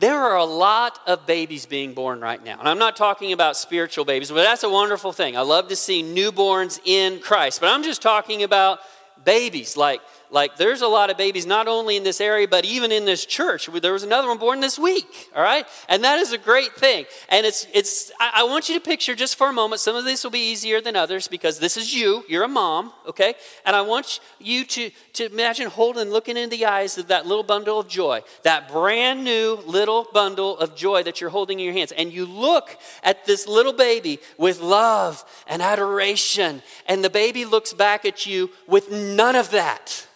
There 0.01 0.19
are 0.19 0.39
a 0.39 0.47
lot 0.47 0.99
of 1.07 1.27
babies 1.27 1.67
being 1.67 1.93
born 1.93 2.23
right 2.23 2.43
now. 2.43 2.59
And 2.59 2.67
I'm 2.67 2.79
not 2.79 2.97
talking 2.97 3.35
about 3.35 3.55
spiritual 3.55 4.07
babies, 4.07 4.31
but 4.31 4.43
that's 4.43 4.63
a 4.63 4.71
wonderful 4.71 5.13
thing. 5.13 5.37
I 5.37 5.43
love 5.43 5.69
to 5.69 5.77
see 5.77 6.03
newborns 6.03 6.81
in 6.87 7.21
Christ. 7.21 7.61
But 7.61 7.69
I'm 7.69 7.83
just 7.83 8.01
talking 8.01 8.43
about 8.43 8.79
babies, 9.27 9.77
like 9.77 10.01
like 10.31 10.57
there's 10.57 10.81
a 10.81 10.87
lot 10.87 11.11
of 11.11 11.17
babies 11.17 11.47
not 11.47 11.67
only 11.69 11.97
in 11.97 12.05
this 12.05 12.21
area 12.21 12.47
but 12.47 12.65
even 12.65 12.93
in 12.93 13.05
this 13.05 13.27
church. 13.27 13.69
There 13.81 13.93
was 13.93 14.03
another 14.03 14.29
one 14.29 14.39
born 14.39 14.61
this 14.61 14.79
week 14.79 15.31
all 15.35 15.43
right? 15.43 15.67
And 15.89 16.05
that 16.05 16.19
is 16.19 16.33
a 16.33 16.39
great 16.39 16.75
thing. 16.75 17.07
And 17.29 17.45
it's 17.45 17.67
it's 17.75 18.13
I, 18.21 18.31
I, 18.37 18.45
want 18.45 18.69
you 18.69 18.75
to 18.75 18.81
picture 18.81 19.15
just 19.15 19.37
for 19.37 19.49
a 19.49 19.53
moment 19.53 19.81
some 19.81 19.97
of 19.97 20.05
this 20.05 20.25
will 20.25 20.31
be 20.31 20.51
easier 20.51 20.81
than 20.81 20.97
others 20.97 21.29
because 21.29 21.59
this 21.59 21.77
is 21.77 21.95
you. 21.95 22.25
You're 22.29 22.45
a 22.45 22.49
mom 22.49 22.93
okay? 23.07 23.35
And 23.65 23.75
i 23.75 23.81
want 23.83 24.21
you 24.39 24.65
to 24.65 24.91
to 25.15 25.27
imagine 25.27 25.69
holding 25.69 26.11
looking 26.11 26.37
in 26.37 26.49
the 26.51 26.67
eyes 26.67 26.97
of 26.99 27.09
that 27.09 27.27
little 27.27 27.43
bundle 27.43 27.79
of 27.81 27.89
joy 27.89 28.23
that 28.43 28.69
brand 28.69 29.25
new 29.25 29.59
little 29.67 30.07
bundle 30.13 30.59
of 30.59 30.77
joy 30.77 31.03
that 31.03 31.21
you're 31.21 31.31
holding 31.31 31.59
in 31.59 31.65
your 31.65 31.75
hands. 31.75 31.93
And 31.93 32.13
you 32.13 32.25
look 32.25 32.77
at 33.03 33.27
this 33.27 33.47
little 33.47 33.73
baby 33.73 34.21
with 34.39 34.61
love 34.61 35.25
and 35.47 35.61
adoration 35.61 36.63
and 36.87 37.05
the 37.05 37.11
baby 37.11 37.45
looks 37.45 37.73
back 37.73 38.05
at 38.05 38.27
you 38.27 38.51
with 38.67 38.91
none 38.91 39.37
of 39.37 39.51
that 39.51 40.07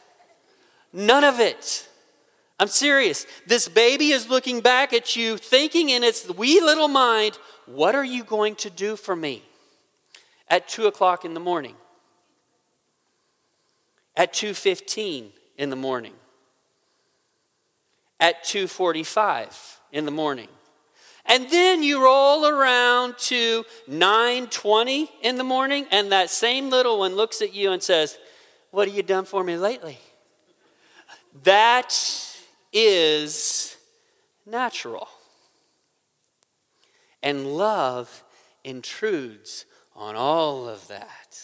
None 0.94 1.24
of 1.24 1.40
it. 1.40 1.88
I'm 2.60 2.68
serious. 2.68 3.26
This 3.48 3.68
baby 3.68 4.12
is 4.12 4.30
looking 4.30 4.60
back 4.60 4.92
at 4.92 5.16
you, 5.16 5.36
thinking 5.36 5.90
in 5.90 6.04
its 6.04 6.28
wee 6.30 6.60
little 6.60 6.86
mind, 6.86 7.36
What 7.66 7.96
are 7.96 8.04
you 8.04 8.22
going 8.22 8.54
to 8.56 8.70
do 8.70 8.94
for 8.94 9.16
me 9.16 9.42
at 10.48 10.68
2 10.68 10.86
o'clock 10.86 11.24
in 11.24 11.34
the 11.34 11.40
morning? 11.40 11.74
At 14.16 14.32
2.15 14.32 15.30
in 15.58 15.70
the 15.70 15.76
morning? 15.76 16.12
At 18.20 18.44
2.45 18.44 19.78
in 19.90 20.04
the 20.04 20.12
morning? 20.12 20.48
And 21.26 21.50
then 21.50 21.82
you 21.82 22.04
roll 22.04 22.46
around 22.46 23.18
to 23.18 23.64
9:20 23.88 25.08
in 25.22 25.38
the 25.38 25.44
morning 25.44 25.86
and 25.90 26.12
that 26.12 26.30
same 26.30 26.68
little 26.70 26.98
one 26.98 27.16
looks 27.16 27.40
at 27.40 27.54
you 27.54 27.72
and 27.72 27.82
says, 27.82 28.18
"What 28.70 28.88
have 28.88 28.96
you 28.96 29.02
done 29.02 29.24
for 29.24 29.42
me 29.42 29.56
lately?" 29.56 29.98
That 31.42 31.92
is 32.72 33.76
natural. 34.46 35.08
And 37.22 37.56
love 37.56 38.22
intrudes 38.62 39.64
on 39.96 40.14
all 40.14 40.68
of 40.68 40.86
that. 40.88 41.40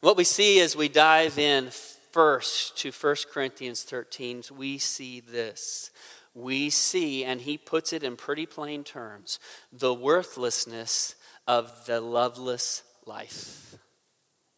What 0.00 0.16
we 0.16 0.24
see 0.24 0.60
as 0.60 0.74
we 0.74 0.88
dive 0.88 1.38
in 1.38 1.70
first 2.12 2.78
to 2.78 2.90
1 2.90 3.16
Corinthians 3.32 3.82
13, 3.82 4.44
we 4.56 4.78
see 4.78 5.20
this. 5.20 5.90
We 6.34 6.70
see, 6.70 7.24
and 7.24 7.40
he 7.40 7.58
puts 7.58 7.92
it 7.92 8.02
in 8.02 8.16
pretty 8.16 8.46
plain 8.46 8.84
terms, 8.84 9.38
the 9.72 9.92
worthlessness 9.92 11.16
of 11.46 11.86
the 11.86 12.00
loveless 12.00 12.82
life. 13.04 13.76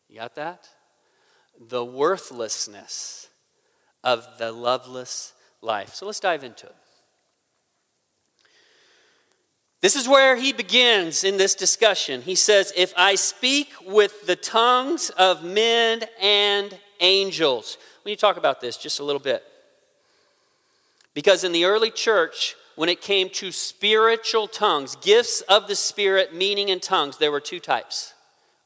You 0.09 0.21
got 0.21 0.35
that? 0.37 0.69
The 1.59 1.85
worthlessness 1.85 3.29
of 4.05 4.27
the 4.39 4.53
loveless 4.53 5.33
life. 5.61 5.95
So 5.95 6.07
let's 6.07 6.21
dive 6.21 6.45
into 6.45 6.67
it. 6.67 6.75
This 9.81 9.97
is 9.97 10.09
where 10.09 10.37
he 10.37 10.53
begins 10.53 11.25
in 11.25 11.39
this 11.39 11.57
discussion. 11.57 12.23
He 12.23 12.37
says, 12.37 12.73
If 12.77 12.93
I 12.97 13.17
speak 13.17 13.73
with 13.85 14.27
the 14.27 14.37
tongues 14.37 15.11
of 15.11 15.43
men 15.43 16.05
and 16.21 16.79
angels. 17.01 17.77
We 18.05 18.13
need 18.13 18.17
to 18.17 18.21
talk 18.21 18.37
about 18.37 18.61
this 18.61 18.77
just 18.77 19.01
a 19.01 19.05
little 19.05 19.21
bit. 19.21 19.43
Because 21.15 21.45
in 21.45 21.53
the 21.53 21.67
early 21.67 21.91
church, 21.91 22.55
when 22.75 22.89
it 22.89 23.03
came 23.03 23.29
to 23.31 23.53
spiritual 23.53 24.47
tongues, 24.47 24.97
gifts 24.97 25.43
of 25.43 25.69
the 25.69 25.75
Spirit, 25.75 26.35
meaning 26.35 26.69
in 26.69 26.81
tongues, 26.81 27.19
there 27.19 27.31
were 27.31 27.41
two 27.41 27.61
types. 27.61 28.15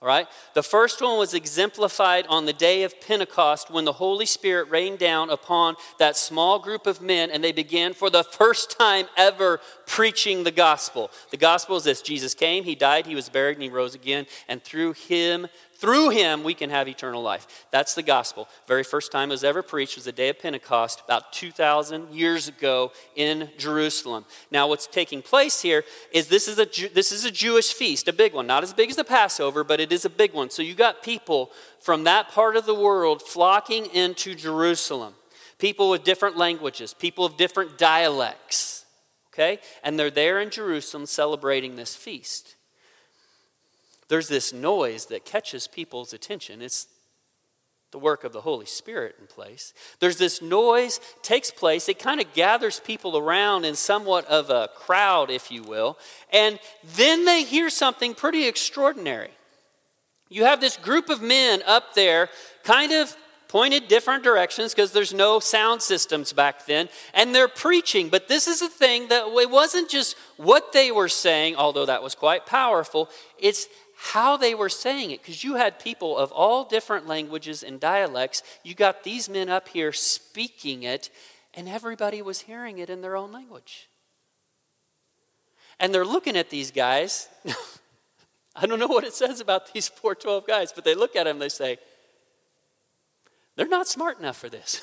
All 0.07 0.13
right? 0.13 0.29
The 0.55 0.63
first 0.63 1.03
one 1.03 1.19
was 1.19 1.35
exemplified 1.35 2.29
on 2.29 2.47
the 2.47 2.53
day 2.53 2.85
of 2.85 3.01
Pentecost 3.01 3.73
when 3.73 3.85
the 3.85 3.95
Holy 3.95 4.25
Spirit 4.25 4.71
rained 4.71 5.01
down 5.01 5.31
upon 5.31 5.75
that 5.99 6.17
small 6.17 6.61
group 6.61 6.87
of 6.87 7.03
men 7.03 7.29
and 7.29 7.43
they 7.43 7.51
began 7.51 7.93
for 7.93 8.09
the 8.09 8.23
first 8.23 8.79
time 8.79 9.07
ever 9.17 9.61
preaching 9.85 10.45
the 10.45 10.53
gospel. 10.53 11.11
The 11.33 11.37
gospel 11.37 11.75
is 11.75 11.83
this 11.83 12.03
Jesus 12.03 12.35
came, 12.35 12.63
he 12.63 12.77
died, 12.77 13.07
he 13.07 13.17
was 13.17 13.29
buried, 13.29 13.55
and 13.55 13.65
he 13.65 13.69
rose 13.69 13.97
again, 13.97 14.27
and 14.47 14.63
through 14.63 14.93
him 14.93 15.49
through 15.79 16.09
him, 16.09 16.43
we 16.43 16.55
can 16.55 16.71
have 16.71 16.89
eternal 16.89 17.23
life. 17.23 17.67
That's 17.71 17.95
the 17.95 18.03
gospel. 18.03 18.49
Very 18.67 18.83
first 18.83 19.13
time 19.13 19.31
it 19.31 19.35
was 19.35 19.45
ever 19.45 19.63
preached 19.63 19.97
was 19.97 20.07
the 20.07 20.13
day 20.13 20.31
of 20.31 20.39
Pentecost, 20.39 21.03
about 21.05 21.33
2,000 21.35 22.15
years 22.15 22.49
ago 22.49 22.93
in 23.15 23.51
Jerusalem. 23.59 24.25
Now, 24.51 24.69
what's 24.69 24.87
taking 24.87 25.21
place 25.21 25.61
here 25.61 25.85
is 26.13 26.29
this 26.29 26.49
is, 26.49 26.59
a, 26.59 26.67
this 26.95 27.13
is 27.13 27.27
a 27.27 27.31
Jewish 27.31 27.75
feast, 27.75 28.09
a 28.09 28.13
big 28.13 28.33
one. 28.33 28.47
Not 28.47 28.63
as 28.63 28.73
big 28.73 28.89
as 28.89 28.97
the 28.97 29.05
Passover, 29.05 29.65
but 29.65 29.79
it 29.79 29.93
is 29.93 30.07
a 30.07 30.11
big 30.11 30.33
one. 30.33 30.49
So 30.49 30.63
you 30.63 30.75
got 30.75 31.03
people 31.03 31.51
from 31.79 32.05
that 32.05 32.31
part 32.31 32.57
of 32.57 32.65
the 32.65 32.75
world 32.75 33.23
flocking 33.23 33.87
into 33.87 34.35
Jerusalem. 34.35 35.15
People 35.59 35.91
with 35.91 36.05
different 36.05 36.37
languages, 36.37 36.95
people 36.95 37.25
of 37.25 37.37
different 37.37 37.79
dialects. 37.79 38.87
Okay? 39.33 39.59
And 39.85 39.99
they're 39.99 40.11
there 40.11 40.41
in 40.41 40.49
Jerusalem 40.49 41.05
celebrating 41.05 41.77
this 41.77 41.95
feast 41.95 42.56
there's 44.09 44.29
this 44.29 44.53
noise 44.53 45.07
that 45.07 45.25
catches 45.25 45.67
people's 45.67 46.13
attention. 46.13 46.63
It's 46.63 46.87
the 47.93 47.99
work 47.99 48.25
of 48.25 48.33
the 48.33 48.43
Holy 48.43 48.67
Spirit 48.67 49.17
in 49.21 49.27
place. 49.27 49.73
There's 50.01 50.19
this 50.19 50.43
noise 50.43 51.01
takes 51.23 51.51
place. 51.51 51.89
It 51.89 51.99
kind 51.99 52.21
of 52.21 52.33
gathers 52.35 52.81
people 52.81 53.17
around 53.17 53.65
in 53.65 53.75
somewhat 53.75 54.27
of 54.27 54.51
a 54.51 54.69
crowd, 54.75 55.31
if 55.31 55.51
you 55.51 55.63
will. 55.63 55.99
And 56.33 56.59
then 56.97 57.25
they 57.25 57.43
hear 57.43 57.71
something 57.71 58.15
pretty 58.15 58.47
extraordinary. 58.47 59.31
You 60.29 60.45
have 60.45 60.61
this 60.61 60.77
group 60.77 61.09
of 61.09 61.23
men 61.23 61.63
up 61.67 61.95
there, 61.95 62.29
kind 62.65 62.93
of 62.93 63.17
pointed 63.49 63.87
different 63.87 64.25
directions 64.25 64.75
because 64.75 64.93
there's 64.93 65.15
no 65.15 65.39
sound 65.39 65.81
systems 65.81 66.33
back 66.33 66.67
then, 66.67 66.89
and 67.15 67.35
they're 67.35 67.49
preaching. 67.49 68.09
But 68.09 68.27
this 68.27 68.49
is 68.49 68.61
a 68.61 68.69
thing 68.69 69.09
that 69.09 69.29
it 69.29 69.51
wasn't 69.51 69.89
just 69.89 70.17
what 70.37 70.73
they 70.73 70.91
were 70.91 71.09
saying, 71.09 71.55
although 71.57 71.87
that 71.87 72.03
was 72.03 72.15
quite 72.15 72.45
powerful, 72.45 73.09
it's 73.39 73.69
how 73.97 74.37
they 74.37 74.55
were 74.55 74.69
saying 74.69 75.11
it 75.11 75.23
because 75.23 75.43
you 75.43 75.55
had 75.55 75.81
people 75.81 76.17
of 76.19 76.31
all 76.31 76.65
different 76.65 77.07
languages 77.07 77.63
and 77.63 77.81
dialects. 77.81 78.43
You 78.63 78.75
got 78.75 79.05
these 79.05 79.29
men 79.29 79.49
up 79.49 79.69
here 79.69 79.93
speaking 79.93 80.83
it, 80.83 81.11
and 81.55 81.69
everybody 81.69 82.21
was 82.21 82.43
hearing 82.43 82.79
it 82.79 82.91
in 82.91 83.01
their 83.01 83.17
own 83.17 83.33
language. 83.33 83.89
And 85.81 85.95
they're 85.95 86.05
looking 86.05 86.37
at 86.37 86.51
these 86.51 86.71
guys. 86.71 87.29
I 88.57 88.67
don't 88.67 88.79
know 88.79 88.87
what 88.87 89.05
it 89.05 89.13
says 89.13 89.41
about 89.41 89.73
these 89.73 89.89
poor 89.89 90.15
12 90.15 90.47
guys, 90.47 90.73
but 90.73 90.85
they 90.85 90.95
look 90.95 91.17
at 91.17 91.25
them 91.25 91.39
they 91.39 91.49
say, 91.49 91.79
they're 93.57 93.69
not 93.69 93.89
smart 93.89 94.19
enough 94.19 94.37
for 94.37 94.49
this. 94.49 94.81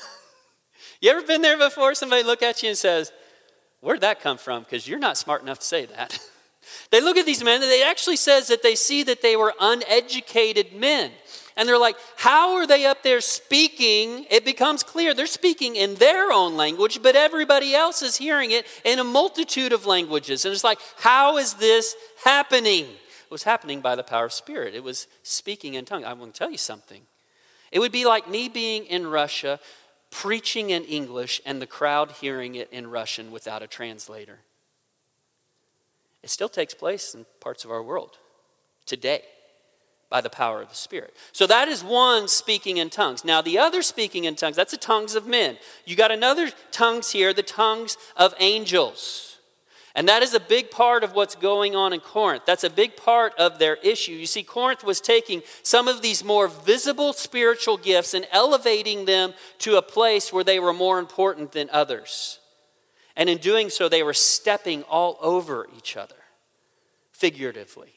you 1.00 1.10
ever 1.10 1.22
been 1.22 1.42
there 1.42 1.58
before? 1.58 1.94
Somebody 1.94 2.24
look 2.24 2.42
at 2.42 2.62
you 2.62 2.70
and 2.70 2.78
says, 2.78 3.12
Where'd 3.80 4.00
that 4.00 4.20
come 4.20 4.38
from? 4.38 4.62
Because 4.62 4.88
you're 4.88 4.98
not 4.98 5.18
smart 5.18 5.42
enough 5.42 5.58
to 5.58 5.64
say 5.64 5.86
that. 5.86 6.18
They 6.90 7.00
look 7.00 7.16
at 7.16 7.26
these 7.26 7.42
men 7.42 7.62
and 7.62 7.70
it 7.70 7.86
actually 7.86 8.16
says 8.16 8.48
that 8.48 8.62
they 8.62 8.74
see 8.74 9.02
that 9.04 9.22
they 9.22 9.36
were 9.36 9.54
uneducated 9.60 10.72
men. 10.74 11.12
And 11.56 11.68
they're 11.68 11.78
like, 11.78 11.96
how 12.16 12.56
are 12.56 12.66
they 12.66 12.84
up 12.84 13.02
there 13.02 13.20
speaking? 13.20 14.26
It 14.28 14.44
becomes 14.44 14.82
clear 14.82 15.14
they're 15.14 15.26
speaking 15.26 15.76
in 15.76 15.94
their 15.96 16.32
own 16.32 16.56
language, 16.56 17.00
but 17.00 17.14
everybody 17.14 17.74
else 17.74 18.02
is 18.02 18.16
hearing 18.16 18.50
it 18.50 18.66
in 18.84 18.98
a 18.98 19.04
multitude 19.04 19.72
of 19.72 19.86
languages. 19.86 20.44
And 20.44 20.52
it's 20.52 20.64
like, 20.64 20.80
how 20.98 21.36
is 21.36 21.54
this 21.54 21.94
happening? 22.24 22.86
It 22.86 23.30
was 23.30 23.44
happening 23.44 23.80
by 23.80 23.94
the 23.94 24.02
power 24.02 24.24
of 24.24 24.32
Spirit. 24.32 24.74
It 24.74 24.82
was 24.82 25.06
speaking 25.22 25.74
in 25.74 25.84
tongues. 25.84 26.04
I 26.04 26.12
want 26.12 26.34
to 26.34 26.38
tell 26.38 26.50
you 26.50 26.58
something. 26.58 27.02
It 27.70 27.78
would 27.78 27.92
be 27.92 28.04
like 28.04 28.28
me 28.28 28.48
being 28.48 28.84
in 28.86 29.06
Russia, 29.06 29.60
preaching 30.10 30.70
in 30.70 30.84
English, 30.84 31.40
and 31.46 31.62
the 31.62 31.66
crowd 31.66 32.12
hearing 32.12 32.56
it 32.56 32.68
in 32.72 32.88
Russian 32.88 33.30
without 33.30 33.62
a 33.62 33.68
translator. 33.68 34.40
It 36.24 36.30
still 36.30 36.48
takes 36.48 36.72
place 36.72 37.14
in 37.14 37.26
parts 37.38 37.66
of 37.66 37.70
our 37.70 37.82
world 37.82 38.16
today 38.86 39.22
by 40.08 40.22
the 40.22 40.30
power 40.30 40.62
of 40.62 40.70
the 40.70 40.74
Spirit. 40.74 41.14
So 41.32 41.46
that 41.46 41.68
is 41.68 41.84
one 41.84 42.28
speaking 42.28 42.78
in 42.78 42.88
tongues. 42.88 43.26
Now, 43.26 43.42
the 43.42 43.58
other 43.58 43.82
speaking 43.82 44.24
in 44.24 44.34
tongues, 44.34 44.56
that's 44.56 44.70
the 44.70 44.78
tongues 44.78 45.16
of 45.16 45.26
men. 45.26 45.58
You 45.84 45.96
got 45.96 46.10
another 46.10 46.50
tongues 46.72 47.10
here, 47.10 47.34
the 47.34 47.42
tongues 47.42 47.98
of 48.16 48.32
angels. 48.40 49.36
And 49.94 50.08
that 50.08 50.22
is 50.22 50.32
a 50.32 50.40
big 50.40 50.70
part 50.70 51.04
of 51.04 51.14
what's 51.14 51.34
going 51.34 51.76
on 51.76 51.92
in 51.92 52.00
Corinth. 52.00 52.44
That's 52.46 52.64
a 52.64 52.70
big 52.70 52.96
part 52.96 53.34
of 53.38 53.58
their 53.58 53.76
issue. 53.76 54.12
You 54.12 54.26
see, 54.26 54.42
Corinth 54.42 54.82
was 54.82 55.02
taking 55.02 55.42
some 55.62 55.88
of 55.88 56.00
these 56.00 56.24
more 56.24 56.48
visible 56.48 57.12
spiritual 57.12 57.76
gifts 57.76 58.14
and 58.14 58.26
elevating 58.32 59.04
them 59.04 59.34
to 59.58 59.76
a 59.76 59.82
place 59.82 60.32
where 60.32 60.42
they 60.42 60.58
were 60.58 60.72
more 60.72 60.98
important 60.98 61.52
than 61.52 61.68
others. 61.70 62.38
And 63.16 63.28
in 63.28 63.38
doing 63.38 63.70
so, 63.70 63.88
they 63.88 64.02
were 64.02 64.14
stepping 64.14 64.82
all 64.84 65.18
over 65.20 65.68
each 65.76 65.96
other, 65.96 66.16
figuratively. 67.12 67.92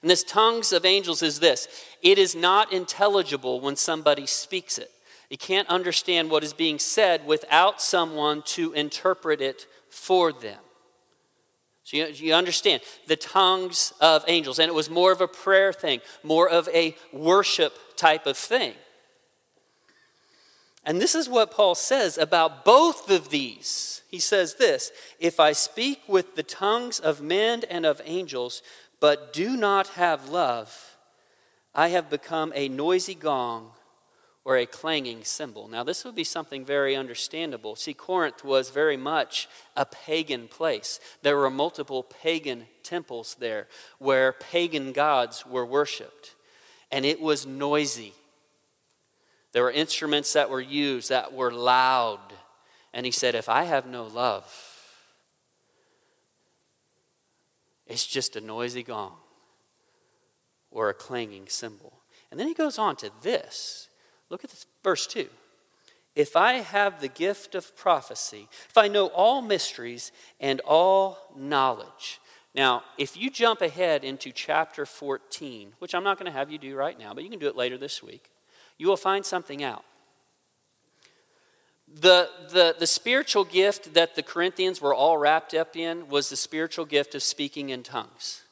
And 0.00 0.10
this 0.10 0.24
tongues 0.24 0.72
of 0.72 0.84
angels 0.84 1.22
is 1.22 1.40
this 1.40 1.68
it 2.02 2.18
is 2.18 2.34
not 2.34 2.72
intelligible 2.72 3.60
when 3.60 3.76
somebody 3.76 4.26
speaks 4.26 4.78
it. 4.78 4.90
You 5.30 5.38
can't 5.38 5.68
understand 5.68 6.30
what 6.30 6.44
is 6.44 6.52
being 6.52 6.78
said 6.78 7.26
without 7.26 7.80
someone 7.80 8.42
to 8.46 8.72
interpret 8.74 9.40
it 9.40 9.66
for 9.88 10.32
them. 10.32 10.58
So 11.84 11.96
you, 11.96 12.06
you, 12.08 12.34
understand 12.34 12.82
the 13.06 13.16
tongues 13.16 13.92
of 14.00 14.24
angels, 14.28 14.58
and 14.58 14.68
it 14.68 14.74
was 14.74 14.90
more 14.90 15.10
of 15.10 15.20
a 15.20 15.26
prayer 15.26 15.72
thing, 15.72 16.00
more 16.22 16.48
of 16.48 16.68
a 16.68 16.94
worship 17.12 17.72
type 17.96 18.26
of 18.26 18.36
thing. 18.36 18.74
And 20.84 21.00
this 21.00 21.14
is 21.14 21.28
what 21.28 21.52
Paul 21.52 21.74
says 21.74 22.18
about 22.18 22.64
both 22.64 23.10
of 23.10 23.30
these. 23.30 24.02
He 24.08 24.18
says 24.18 24.56
this 24.56 24.90
If 25.18 25.38
I 25.38 25.52
speak 25.52 26.02
with 26.08 26.34
the 26.34 26.42
tongues 26.42 26.98
of 26.98 27.22
men 27.22 27.62
and 27.70 27.86
of 27.86 28.02
angels, 28.04 28.62
but 29.00 29.32
do 29.32 29.56
not 29.56 29.88
have 29.88 30.28
love, 30.28 30.96
I 31.74 31.88
have 31.88 32.10
become 32.10 32.52
a 32.54 32.68
noisy 32.68 33.14
gong 33.14 33.72
or 34.44 34.56
a 34.56 34.66
clanging 34.66 35.22
cymbal. 35.22 35.68
Now, 35.68 35.84
this 35.84 36.04
would 36.04 36.16
be 36.16 36.24
something 36.24 36.64
very 36.64 36.96
understandable. 36.96 37.76
See, 37.76 37.94
Corinth 37.94 38.44
was 38.44 38.70
very 38.70 38.96
much 38.96 39.48
a 39.76 39.86
pagan 39.86 40.48
place. 40.48 40.98
There 41.22 41.36
were 41.36 41.50
multiple 41.50 42.02
pagan 42.02 42.66
temples 42.82 43.36
there 43.38 43.68
where 43.98 44.32
pagan 44.32 44.92
gods 44.92 45.46
were 45.46 45.64
worshiped, 45.64 46.34
and 46.90 47.04
it 47.04 47.20
was 47.20 47.46
noisy. 47.46 48.14
There 49.52 49.62
were 49.62 49.70
instruments 49.70 50.32
that 50.32 50.50
were 50.50 50.60
used 50.60 51.10
that 51.10 51.32
were 51.32 51.52
loud. 51.52 52.20
And 52.92 53.06
he 53.06 53.12
said, 53.12 53.34
If 53.34 53.48
I 53.48 53.64
have 53.64 53.86
no 53.86 54.04
love, 54.04 54.44
it's 57.86 58.06
just 58.06 58.36
a 58.36 58.40
noisy 58.40 58.82
gong 58.82 59.14
or 60.70 60.88
a 60.88 60.94
clanging 60.94 61.48
cymbal. 61.48 61.92
And 62.30 62.40
then 62.40 62.48
he 62.48 62.54
goes 62.54 62.78
on 62.78 62.96
to 62.96 63.10
this. 63.22 63.88
Look 64.30 64.42
at 64.42 64.50
this, 64.50 64.66
verse 64.82 65.06
2. 65.06 65.28
If 66.14 66.36
I 66.36 66.54
have 66.54 67.00
the 67.00 67.08
gift 67.08 67.54
of 67.54 67.76
prophecy, 67.76 68.48
if 68.68 68.76
I 68.76 68.88
know 68.88 69.06
all 69.08 69.42
mysteries 69.42 70.12
and 70.40 70.60
all 70.60 71.18
knowledge. 71.36 72.20
Now, 72.54 72.84
if 72.98 73.16
you 73.16 73.30
jump 73.30 73.62
ahead 73.62 74.04
into 74.04 74.30
chapter 74.30 74.84
14, 74.84 75.72
which 75.78 75.94
I'm 75.94 76.04
not 76.04 76.18
going 76.18 76.30
to 76.30 76.38
have 76.38 76.50
you 76.50 76.58
do 76.58 76.74
right 76.74 76.98
now, 76.98 77.14
but 77.14 77.24
you 77.24 77.30
can 77.30 77.38
do 77.38 77.48
it 77.48 77.56
later 77.56 77.78
this 77.78 78.02
week 78.02 78.31
you 78.82 78.88
will 78.88 78.96
find 78.96 79.24
something 79.24 79.62
out. 79.62 79.84
The, 81.86 82.28
the, 82.50 82.74
the 82.76 82.86
spiritual 82.88 83.44
gift 83.44 83.94
that 83.94 84.16
the 84.16 84.24
Corinthians 84.24 84.80
were 84.80 84.92
all 84.92 85.18
wrapped 85.18 85.54
up 85.54 85.76
in 85.76 86.08
was 86.08 86.30
the 86.30 86.36
spiritual 86.36 86.84
gift 86.84 87.14
of 87.14 87.22
speaking 87.22 87.68
in 87.68 87.84
tongues. 87.84 88.42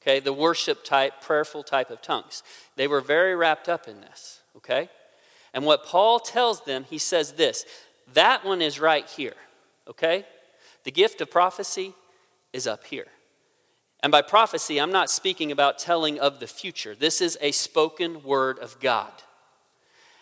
Okay, 0.00 0.18
the 0.18 0.32
worship 0.32 0.82
type, 0.82 1.20
prayerful 1.20 1.62
type 1.62 1.90
of 1.90 2.00
tongues. 2.00 2.42
They 2.76 2.88
were 2.88 3.02
very 3.02 3.36
wrapped 3.36 3.68
up 3.68 3.86
in 3.86 4.00
this. 4.00 4.40
Okay? 4.56 4.88
And 5.52 5.66
what 5.66 5.84
Paul 5.84 6.20
tells 6.20 6.64
them, 6.64 6.86
he 6.88 6.96
says 6.96 7.32
this 7.32 7.66
that 8.14 8.46
one 8.46 8.62
is 8.62 8.80
right 8.80 9.06
here. 9.06 9.36
Okay? 9.86 10.24
The 10.84 10.90
gift 10.90 11.20
of 11.20 11.30
prophecy 11.30 11.92
is 12.54 12.66
up 12.66 12.86
here. 12.86 13.08
And 14.02 14.10
by 14.10 14.22
prophecy, 14.22 14.80
I'm 14.80 14.92
not 14.92 15.10
speaking 15.10 15.52
about 15.52 15.78
telling 15.78 16.18
of 16.18 16.40
the 16.40 16.46
future. 16.46 16.94
This 16.94 17.20
is 17.20 17.36
a 17.42 17.52
spoken 17.52 18.22
word 18.22 18.58
of 18.58 18.80
God. 18.80 19.12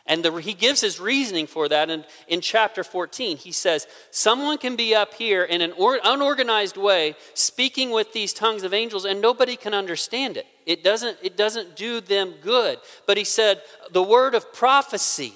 And 0.08 0.24
the, 0.24 0.32
he 0.36 0.54
gives 0.54 0.80
his 0.80 0.98
reasoning 0.98 1.46
for 1.46 1.68
that 1.68 1.90
in, 1.90 2.04
in 2.26 2.40
chapter 2.40 2.82
14. 2.82 3.36
He 3.36 3.52
says, 3.52 3.86
Someone 4.10 4.56
can 4.56 4.74
be 4.74 4.94
up 4.94 5.12
here 5.14 5.44
in 5.44 5.60
an 5.60 5.72
or, 5.72 6.00
unorganized 6.02 6.78
way 6.78 7.14
speaking 7.34 7.90
with 7.90 8.14
these 8.14 8.32
tongues 8.32 8.62
of 8.62 8.72
angels, 8.72 9.04
and 9.04 9.20
nobody 9.20 9.54
can 9.54 9.74
understand 9.74 10.38
it. 10.38 10.46
It 10.64 10.82
doesn't, 10.82 11.18
it 11.22 11.36
doesn't 11.36 11.76
do 11.76 12.00
them 12.00 12.34
good. 12.42 12.78
But 13.06 13.18
he 13.18 13.24
said, 13.24 13.60
The 13.92 14.02
word 14.02 14.34
of 14.34 14.52
prophecy 14.54 15.34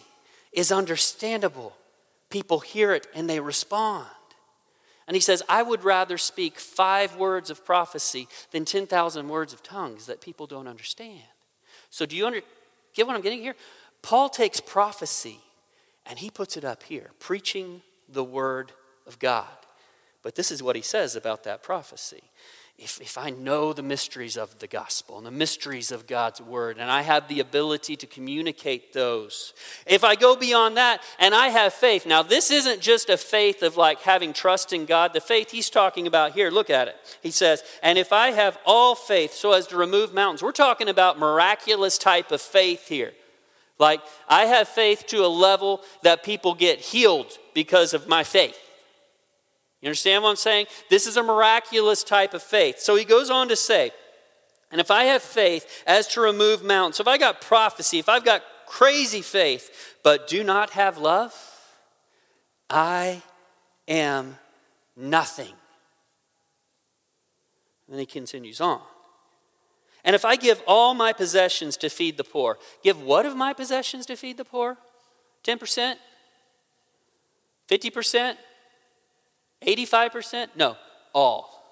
is 0.53 0.73
understandable. 0.73 1.77
People 2.31 2.61
hear 2.61 2.93
it 2.93 3.07
and 3.15 3.29
they 3.29 3.41
respond. 3.41 4.09
And 5.07 5.15
he 5.15 5.21
says, 5.21 5.43
I 5.49 5.63
would 5.63 5.85
rather 5.85 6.17
speak 6.17 6.59
five 6.59 7.17
words 7.17 7.51
of 7.51 7.67
prophecy 7.67 8.29
than 8.53 8.65
10,000 8.65 9.29
words 9.29 9.53
of 9.53 9.63
tongues 9.63 10.07
that 10.07 10.23
people 10.23 10.47
don't 10.47 10.69
understand. 10.69 11.21
So, 11.91 12.07
do 12.07 12.17
you 12.17 12.27
under, 12.27 12.41
get 12.95 13.07
what 13.07 13.17
I'm 13.17 13.21
getting 13.21 13.43
here? 13.43 13.55
Paul 14.03 14.29
takes 14.29 14.61
prophecy 14.61 15.39
and 16.05 16.19
he 16.19 16.31
puts 16.31 16.57
it 16.57 16.65
up 16.65 16.83
here, 16.83 17.11
preaching 17.19 17.83
the 18.09 18.25
word 18.25 18.73
of 19.07 19.19
God. 19.19 19.47
But 20.23 20.35
this 20.35 20.51
is 20.51 20.63
what 20.63 20.77
he 20.77 20.83
says 20.83 21.17
about 21.17 21.45
that 21.45 21.63
prophecy. 21.63 22.23
If, 22.79 23.01
if 23.01 23.19
I 23.19 23.31
know 23.31 23.73
the 23.73 23.83
mysteries 23.83 24.37
of 24.37 24.59
the 24.59 24.67
gospel 24.67 25.17
and 25.19 25.27
the 25.27 25.31
mysteries 25.31 25.93
of 25.93 26.07
God's 26.07 26.41
word, 26.41 26.79
and 26.79 26.91
I 26.91 27.03
have 27.03 27.29
the 27.29 27.39
ability 27.39 27.97
to 27.97 28.07
communicate 28.07 28.93
those, 28.93 29.53
if 29.87 30.03
I 30.03 30.17
go 30.17 30.35
beyond 30.35 30.77
that 30.79 31.01
and 31.21 31.35
I 31.35 31.49
have 31.49 31.75
faith, 31.75 32.07
now 32.07 32.23
this 32.23 32.51
isn't 32.51 32.81
just 32.81 33.11
a 33.11 33.17
faith 33.17 33.63
of 33.63 33.77
like 33.77 34.01
having 34.01 34.33
trust 34.33 34.73
in 34.73 34.87
God. 34.87 35.13
The 35.13 35.21
faith 35.21 35.51
he's 35.51 35.71
talking 35.71 36.07
about 36.07 36.33
here, 36.33 36.51
look 36.51 36.71
at 36.71 36.89
it. 36.89 36.97
He 37.23 37.31
says, 37.31 37.63
and 37.83 37.99
if 37.99 38.13
I 38.13 38.33
have 38.33 38.59
all 38.65 38.95
faith 38.95 39.33
so 39.33 39.53
as 39.53 39.67
to 39.69 39.77
remove 39.77 40.15
mountains, 40.15 40.43
we're 40.43 40.51
talking 40.53 40.89
about 40.89 41.19
miraculous 41.19 41.99
type 41.99 42.33
of 42.33 42.41
faith 42.41 42.89
here. 42.89 43.13
Like, 43.79 44.01
I 44.29 44.45
have 44.47 44.69
faith 44.69 45.07
to 45.09 45.25
a 45.25 45.29
level 45.29 45.81
that 46.03 46.23
people 46.23 46.55
get 46.55 46.81
healed 46.81 47.39
because 47.55 47.95
of 47.95 48.09
my 48.09 48.23
faith. 48.23 48.59
You 49.81 49.89
understand 49.89 50.23
what 50.23 50.31
I'm 50.31 50.37
saying? 50.37 50.67
This 50.91 51.07
is 51.07 51.17
a 51.17 51.23
miraculous 51.23 52.05
type 52.05 52.35
of 52.35 52.43
faith. 52.43 52.79
So 52.79 52.95
he 52.95 53.05
goes 53.05 53.31
on 53.31 53.49
to 53.49 53.57
say, 53.57 53.91
and 54.71 54.81
if 54.81 54.91
I 54.91 55.05
have 55.05 55.23
faith 55.23 55.83
as 55.87 56.07
to 56.09 56.21
remove 56.21 56.63
mountains, 56.63 56.97
so 56.97 57.03
if 57.03 57.09
I 57.09 57.19
got 57.19 57.41
prophecy, 57.41 57.99
if 57.99 58.09
I've 58.09 58.25
got 58.25 58.43
crazy 58.67 59.21
faith, 59.21 59.99
but 60.03 60.29
do 60.29 60.45
not 60.45 60.71
have 60.71 60.97
love, 60.97 61.35
I 62.71 63.23
am 63.89 64.39
nothing. 64.97 65.53
And 67.91 68.01
he 68.01 68.07
continues 68.07 68.61
on. 68.61 68.81
And 70.05 70.17
if 70.17 70.25
I 70.25 70.37
give 70.37 70.63
all 70.67 70.95
my 70.95 71.13
possessions 71.13 71.77
to 71.79 71.89
feed 71.89 72.17
the 72.17 72.25
poor, 72.25 72.59
give 72.83 73.01
what 73.01 73.25
of 73.25 73.37
my 73.37 73.53
possessions 73.53 74.07
to 74.07 74.17
feed 74.17 74.37
the 74.37 74.45
poor? 74.45 74.79
10%? 75.45 75.95
50%? 77.71 78.37
85%? 79.67 80.49
No, 80.57 80.77
all. 81.15 81.63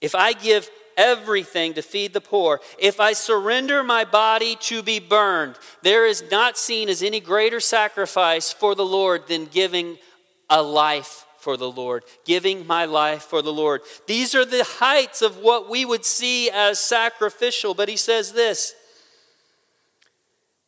If 0.00 0.14
I 0.14 0.32
give 0.32 0.70
everything 0.96 1.74
to 1.74 1.82
feed 1.82 2.12
the 2.12 2.20
poor, 2.20 2.60
if 2.78 3.00
I 3.00 3.12
surrender 3.12 3.82
my 3.82 4.04
body 4.04 4.56
to 4.60 4.82
be 4.82 5.00
burned, 5.00 5.58
there 5.82 6.06
is 6.06 6.24
not 6.30 6.56
seen 6.56 6.88
as 6.88 7.02
any 7.02 7.20
greater 7.20 7.60
sacrifice 7.60 8.52
for 8.52 8.74
the 8.74 8.86
Lord 8.86 9.26
than 9.26 9.46
giving 9.46 9.98
a 10.48 10.62
life 10.62 11.25
for 11.46 11.56
the 11.56 11.70
Lord, 11.70 12.02
giving 12.24 12.66
my 12.66 12.86
life 12.86 13.22
for 13.22 13.40
the 13.40 13.52
Lord. 13.52 13.82
These 14.08 14.34
are 14.34 14.44
the 14.44 14.64
heights 14.64 15.22
of 15.22 15.36
what 15.36 15.70
we 15.70 15.84
would 15.84 16.04
see 16.04 16.50
as 16.50 16.80
sacrificial. 16.80 17.72
But 17.72 17.88
he 17.88 17.96
says 17.96 18.32
this 18.32 18.74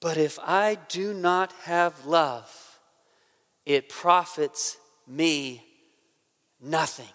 But 0.00 0.16
if 0.16 0.38
I 0.40 0.78
do 0.88 1.12
not 1.12 1.52
have 1.64 2.06
love, 2.06 2.78
it 3.66 3.88
profits 3.88 4.76
me 5.04 5.64
nothing. 6.60 7.12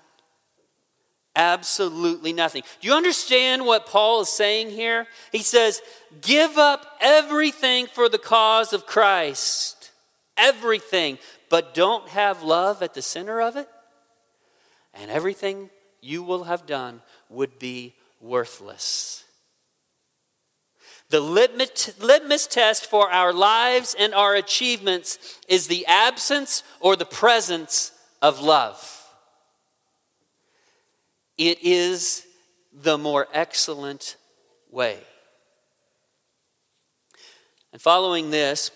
Absolutely 1.34 2.34
nothing. 2.34 2.64
Do 2.82 2.90
you 2.90 2.94
understand 2.94 3.66
what 3.66 3.86
Paul 3.86 4.24
is 4.24 4.30
saying 4.30 4.72
here? 4.72 5.08
He 5.32 5.40
says, 5.40 5.82
Give 6.20 6.58
up 6.58 6.86
everything 7.00 7.88
for 7.88 8.10
the 8.10 8.20
cause 8.20 8.74
of 8.74 8.86
Christ. 8.86 9.92
Everything 10.36 11.18
but 11.54 11.76
don't 11.76 12.10
have 12.10 12.42
love 12.42 12.82
at 12.82 12.96
the 12.96 13.02
center 13.04 13.40
of 13.40 13.56
it, 13.56 13.70
and 14.92 15.12
everything 15.12 15.70
you 16.02 16.24
will 16.24 16.46
have 16.46 16.66
done 16.66 17.00
would 17.30 17.60
be 17.60 17.94
worthless. 18.20 19.24
The 21.10 21.20
litmus 21.20 22.48
test 22.48 22.88
for 22.88 23.12
our 23.12 23.32
lives 23.32 23.96
and 24.00 24.16
our 24.16 24.34
achievements 24.34 25.40
is 25.48 25.68
the 25.68 25.86
absence 25.86 26.64
or 26.80 26.96
the 26.96 27.06
presence 27.06 27.92
of 28.20 28.42
love. 28.42 29.06
It 31.38 31.60
is 31.62 32.26
the 32.74 32.98
more 32.98 33.28
excellent 33.32 34.16
way. 34.72 34.98
And 37.72 37.80
following 37.80 38.32
this, 38.32 38.72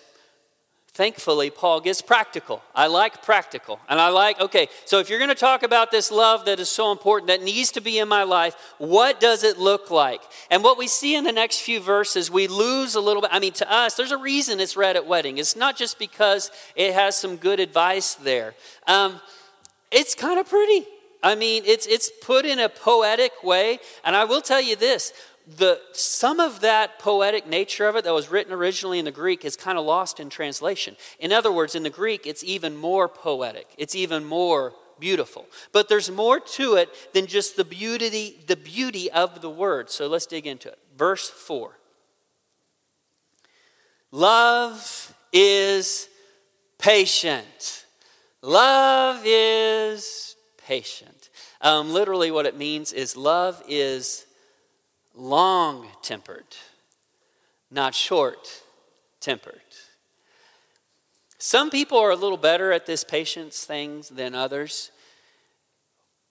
thankfully, 0.97 1.51
Paul 1.51 1.79
gets 1.79 2.01
practical. 2.01 2.63
I 2.73 2.87
like 2.87 3.21
practical. 3.21 3.79
And 3.87 4.01
I 4.01 4.09
like, 4.09 4.41
okay, 4.41 4.67
so 4.83 4.97
if 4.97 5.09
you're 5.09 5.19
going 5.19 5.29
to 5.29 5.35
talk 5.35 5.61
about 5.61 5.91
this 5.91 6.11
love 6.11 6.45
that 6.45 6.59
is 6.59 6.69
so 6.69 6.91
important, 6.91 7.27
that 7.27 7.43
needs 7.43 7.71
to 7.73 7.81
be 7.81 7.99
in 7.99 8.07
my 8.07 8.23
life, 8.23 8.55
what 8.79 9.19
does 9.19 9.43
it 9.43 9.59
look 9.59 9.91
like? 9.91 10.21
And 10.49 10.63
what 10.63 10.75
we 10.75 10.87
see 10.87 11.15
in 11.15 11.23
the 11.23 11.31
next 11.31 11.61
few 11.61 11.79
verses, 11.79 12.31
we 12.31 12.47
lose 12.47 12.95
a 12.95 12.99
little 12.99 13.21
bit. 13.21 13.29
I 13.31 13.37
mean, 13.37 13.53
to 13.53 13.71
us, 13.71 13.93
there's 13.93 14.11
a 14.11 14.17
reason 14.17 14.59
it's 14.59 14.75
read 14.75 14.95
at 14.95 15.05
wedding. 15.05 15.37
It's 15.37 15.55
not 15.55 15.77
just 15.77 15.99
because 15.99 16.49
it 16.75 16.93
has 16.93 17.15
some 17.15 17.37
good 17.37 17.59
advice 17.59 18.15
there. 18.15 18.55
Um, 18.87 19.21
it's 19.91 20.15
kind 20.15 20.39
of 20.39 20.49
pretty. 20.49 20.87
I 21.21 21.35
mean, 21.35 21.61
it's, 21.65 21.85
it's 21.85 22.09
put 22.23 22.43
in 22.43 22.57
a 22.57 22.69
poetic 22.69 23.43
way. 23.43 23.79
And 24.03 24.15
I 24.15 24.25
will 24.25 24.41
tell 24.41 24.61
you 24.61 24.75
this 24.75 25.13
the, 25.47 25.79
some 25.93 26.39
of 26.39 26.59
that 26.61 26.99
poetic 26.99 27.47
nature 27.47 27.87
of 27.87 27.95
it 27.95 28.03
that 28.03 28.13
was 28.13 28.29
written 28.29 28.51
originally 28.51 28.99
in 28.99 29.05
the 29.05 29.11
Greek 29.11 29.45
is 29.45 29.55
kind 29.55 29.77
of 29.77 29.85
lost 29.85 30.19
in 30.19 30.29
translation. 30.29 30.97
In 31.19 31.31
other 31.31 31.51
words, 31.51 31.73
in 31.73 31.83
the 31.83 31.89
Greek, 31.89 32.27
it's 32.27 32.43
even 32.43 32.75
more 32.75 33.07
poetic, 33.07 33.67
it's 33.77 33.95
even 33.95 34.25
more 34.25 34.73
beautiful. 34.99 35.45
But 35.71 35.87
there's 35.87 36.11
more 36.11 36.39
to 36.39 36.75
it 36.75 36.89
than 37.13 37.27
just 37.27 37.55
the 37.55 37.63
beauty, 37.63 38.43
the 38.47 38.55
beauty 38.57 39.09
of 39.11 39.41
the 39.41 39.49
word. 39.49 39.89
So 39.89 40.07
let's 40.07 40.25
dig 40.25 40.45
into 40.45 40.67
it. 40.67 40.79
Verse 40.97 41.29
4. 41.29 41.77
Love 44.11 45.13
is 45.31 46.09
patient. 46.77 47.85
Love 48.41 49.21
is 49.23 50.35
patient. 50.65 51.29
Um, 51.61 51.91
literally, 51.93 52.31
what 52.31 52.45
it 52.45 52.57
means 52.57 52.93
is 52.93 53.17
love 53.17 53.61
is 53.67 54.26
long 55.17 55.87
tempered, 56.01 56.55
not 57.71 57.93
short 57.93 58.63
tempered. 59.19 59.61
Some 61.39 61.69
people 61.69 61.97
are 61.97 62.11
a 62.11 62.15
little 62.15 62.37
better 62.37 62.71
at 62.71 62.85
this 62.85 63.03
patience 63.03 63.63
thing 63.63 64.03
than 64.11 64.33
others, 64.33 64.91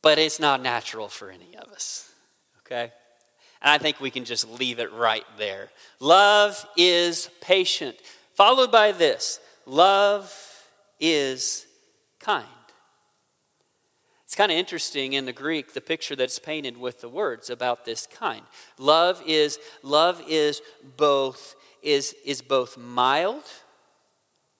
but 0.02 0.18
it's 0.18 0.40
not 0.40 0.62
natural 0.62 1.08
for 1.08 1.30
any 1.30 1.56
of 1.56 1.68
us. 1.72 2.10
Okay? 2.60 2.92
And 3.62 3.72
I 3.72 3.78
think 3.78 4.00
we 4.00 4.10
can 4.10 4.24
just 4.24 4.48
leave 4.48 4.78
it 4.78 4.92
right 4.92 5.24
there. 5.38 5.70
Love 6.00 6.64
is 6.76 7.30
patient. 7.40 7.96
Followed 8.34 8.70
by 8.70 8.92
this 8.92 9.40
love 9.64 10.32
is 11.00 11.66
kind. 12.20 12.46
It's 14.36 14.42
kind 14.42 14.52
of 14.52 14.58
interesting 14.58 15.14
in 15.14 15.24
the 15.24 15.32
Greek 15.32 15.72
the 15.72 15.80
picture 15.80 16.14
that's 16.14 16.38
painted 16.38 16.76
with 16.76 17.00
the 17.00 17.08
words 17.08 17.48
about 17.48 17.86
this 17.86 18.06
kind. 18.06 18.42
Love 18.76 19.22
is 19.26 19.58
love 19.82 20.22
is 20.28 20.60
both 20.98 21.56
is 21.82 22.14
is 22.22 22.42
both 22.42 22.76
mild. 22.76 23.44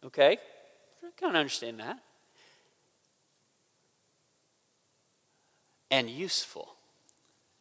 Okay? 0.03 0.39
I 1.05 1.11
kind 1.21 1.37
of 1.37 1.41
understand 1.41 1.81
that. 1.81 1.99
And 5.91 6.09
useful. 6.09 6.77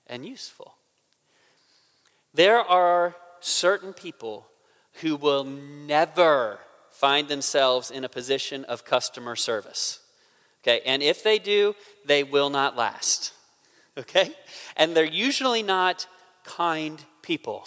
And 0.08 0.26
useful. 0.26 0.76
There 2.34 2.60
are 2.60 3.18
certain 3.42 3.92
people 3.92 4.48
who 5.02 5.18
will 5.18 5.44
never 5.44 6.60
find 6.92 7.28
themselves 7.28 7.92
in 7.92 8.06
a 8.06 8.10
position 8.10 8.64
of 8.64 8.86
customer 8.86 9.36
service. 9.36 10.00
Okay, 10.66 10.82
and 10.84 11.04
if 11.04 11.22
they 11.22 11.38
do, 11.38 11.76
they 12.06 12.24
will 12.24 12.50
not 12.50 12.76
last. 12.76 13.32
Okay? 13.98 14.34
And 14.76 14.94
they're 14.94 15.06
usually 15.06 15.64
not 15.64 16.06
kind 16.44 17.02
people. 17.22 17.66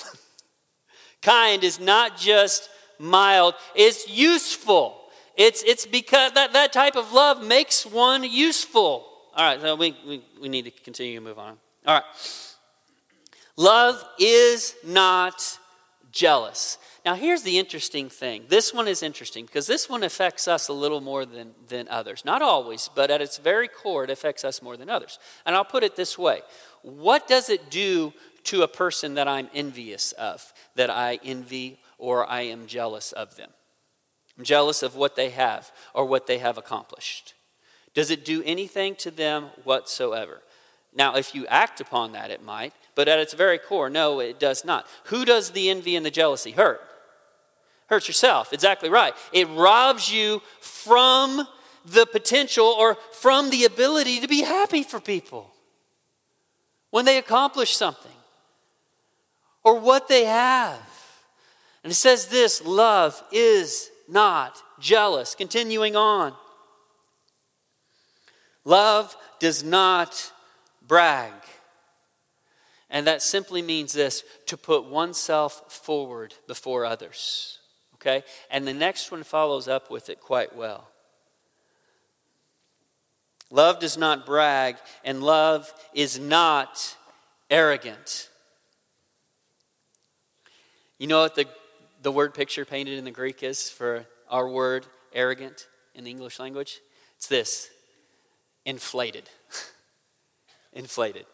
kind 1.23 1.65
is 1.65 1.81
not 1.81 2.19
just 2.19 2.69
mild, 2.99 3.55
it's 3.75 4.07
useful. 4.11 4.95
It's, 5.37 5.63
it's 5.63 5.87
because 5.87 6.33
that, 6.33 6.53
that 6.53 6.71
type 6.71 6.97
of 6.97 7.15
love 7.15 7.43
makes 7.43 7.87
one 7.87 8.25
useful. 8.25 9.07
All 9.35 9.45
right, 9.47 9.59
so 9.59 9.75
we, 9.75 9.97
we, 10.07 10.23
we 10.39 10.51
need 10.51 10.67
to 10.67 10.71
continue 10.71 11.15
to 11.15 11.25
move 11.25 11.39
on. 11.39 11.57
All 11.87 11.95
right. 11.95 12.05
Love 13.57 14.05
is 14.19 14.75
not 14.85 15.59
jealous. 16.13 16.77
Now, 17.09 17.15
here's 17.15 17.41
the 17.41 17.59
interesting 17.59 18.11
thing. 18.11 18.45
This 18.49 18.75
one 18.75 18.87
is 18.87 19.03
interesting 19.03 19.47
because 19.47 19.67
this 19.67 19.89
one 19.89 20.03
affects 20.03 20.47
us 20.47 20.69
a 20.69 20.75
little 20.75 21.01
more 21.01 21.25
than, 21.25 21.55
than 21.67 21.89
others. 21.89 22.23
Not 22.23 22.43
always, 22.43 22.91
but 22.95 23.11
at 23.11 23.23
its 23.23 23.39
very 23.39 23.67
core, 23.67 24.05
it 24.05 24.11
affects 24.11 24.45
us 24.45 24.61
more 24.61 24.77
than 24.77 24.91
others. 24.91 25.19
And 25.47 25.57
I'll 25.57 25.65
put 25.65 25.83
it 25.83 25.97
this 25.97 26.19
way 26.19 26.43
What 26.83 27.27
does 27.27 27.49
it 27.49 27.71
do 27.71 28.13
to 28.45 28.61
a 28.61 28.69
person 28.69 29.15
that 29.15 29.27
I'm 29.27 29.49
envious 29.55 30.13
of, 30.13 30.53
that 30.75 30.91
I 30.91 31.19
envy 31.25 31.79
or 31.97 32.29
I 32.29 32.43
am 32.43 32.67
jealous 32.67 33.13
of 33.13 33.37
them? 33.37 33.53
I'm 34.37 34.45
jealous 34.45 34.83
of 34.83 34.95
what 34.95 35.17
they 35.17 35.31
have 35.31 35.73
or 35.95 36.05
what 36.05 36.27
they 36.27 36.37
have 36.37 36.59
accomplished. 36.59 37.33
Does 37.95 38.11
it 38.11 38.23
do 38.23 38.43
anything 38.45 38.97
to 38.97 39.11
them 39.11 39.45
whatsoever? 39.65 40.43
Now, 40.95 41.17
if 41.17 41.35
you 41.35 41.47
act 41.47 41.81
upon 41.81 42.13
that, 42.13 42.31
it 42.31 42.45
might, 42.45 42.75
but 42.95 43.09
at 43.09 43.19
its 43.19 43.33
very 43.33 43.57
core, 43.57 43.89
no, 43.89 44.21
it 44.21 44.39
does 44.39 44.63
not. 44.63 44.87
Who 45.05 45.25
does 45.25 45.53
the 45.53 45.71
envy 45.71 45.97
and 45.97 46.05
the 46.05 46.11
jealousy 46.11 46.51
hurt? 46.51 46.83
Hurts 47.89 48.09
yourself. 48.09 48.53
Exactly 48.53 48.89
right. 48.89 49.15
It 49.33 49.49
robs 49.49 50.13
you 50.13 50.43
from 50.61 51.47
the 51.85 52.07
potential 52.07 52.67
or 52.67 52.97
from 53.13 53.51
the 53.51 53.65
ability 53.65 54.21
to 54.21 54.29
be 54.29 54.43
happy 54.43 54.83
for 54.83 55.01
people 55.01 55.53
when 56.91 57.05
they 57.05 57.19
accomplish 57.19 57.77
something 57.77 58.13
or 59.65 59.79
what 59.79 60.09
they 60.09 60.25
have. 60.25 60.81
And 61.83 61.91
it 61.91 61.97
says 61.97 62.27
this 62.27 62.65
love 62.65 63.23
is 63.33 63.91
not 64.09 64.63
jealous. 64.79 65.35
Continuing 65.35 65.97
on. 65.97 66.35
Love 68.65 69.17
does 69.41 69.65
not 69.65 70.33
brag. 70.87 71.33
And 72.91 73.07
that 73.07 73.23
simply 73.23 73.63
means 73.63 73.93
this 73.93 74.25
to 74.47 74.57
put 74.57 74.85
oneself 74.85 75.73
forward 75.73 76.35
before 76.47 76.85
others. 76.85 77.58
Okay? 78.01 78.25
And 78.51 78.67
the 78.67 78.75
next 78.75 79.11
one 79.11 79.23
follows 79.25 79.69
up 79.69 79.91
with 79.91 80.09
it 80.09 80.21
quite 80.21 80.55
well. 80.55 80.89
Love 83.51 83.81
does 83.81 83.97
not 83.97 84.27
brag, 84.27 84.77
and 85.05 85.23
love 85.23 85.73
is 85.95 86.19
not 86.19 86.97
arrogant. 87.51 88.29
You 90.99 91.07
know 91.07 91.21
what 91.23 91.35
the, 91.35 91.47
the 92.03 92.13
word 92.13 92.35
picture 92.35 92.65
painted 92.65 92.99
in 92.99 93.05
the 93.05 93.11
Greek 93.11 93.43
is 93.43 93.71
for 93.71 94.05
our 94.29 94.49
word 94.49 94.87
arrogant 95.15 95.67
in 95.95 96.05
the 96.05 96.11
English 96.11 96.39
language? 96.39 96.81
It's 97.17 97.27
this 97.27 97.71
inflated. 98.65 99.31
inflated. 100.73 101.25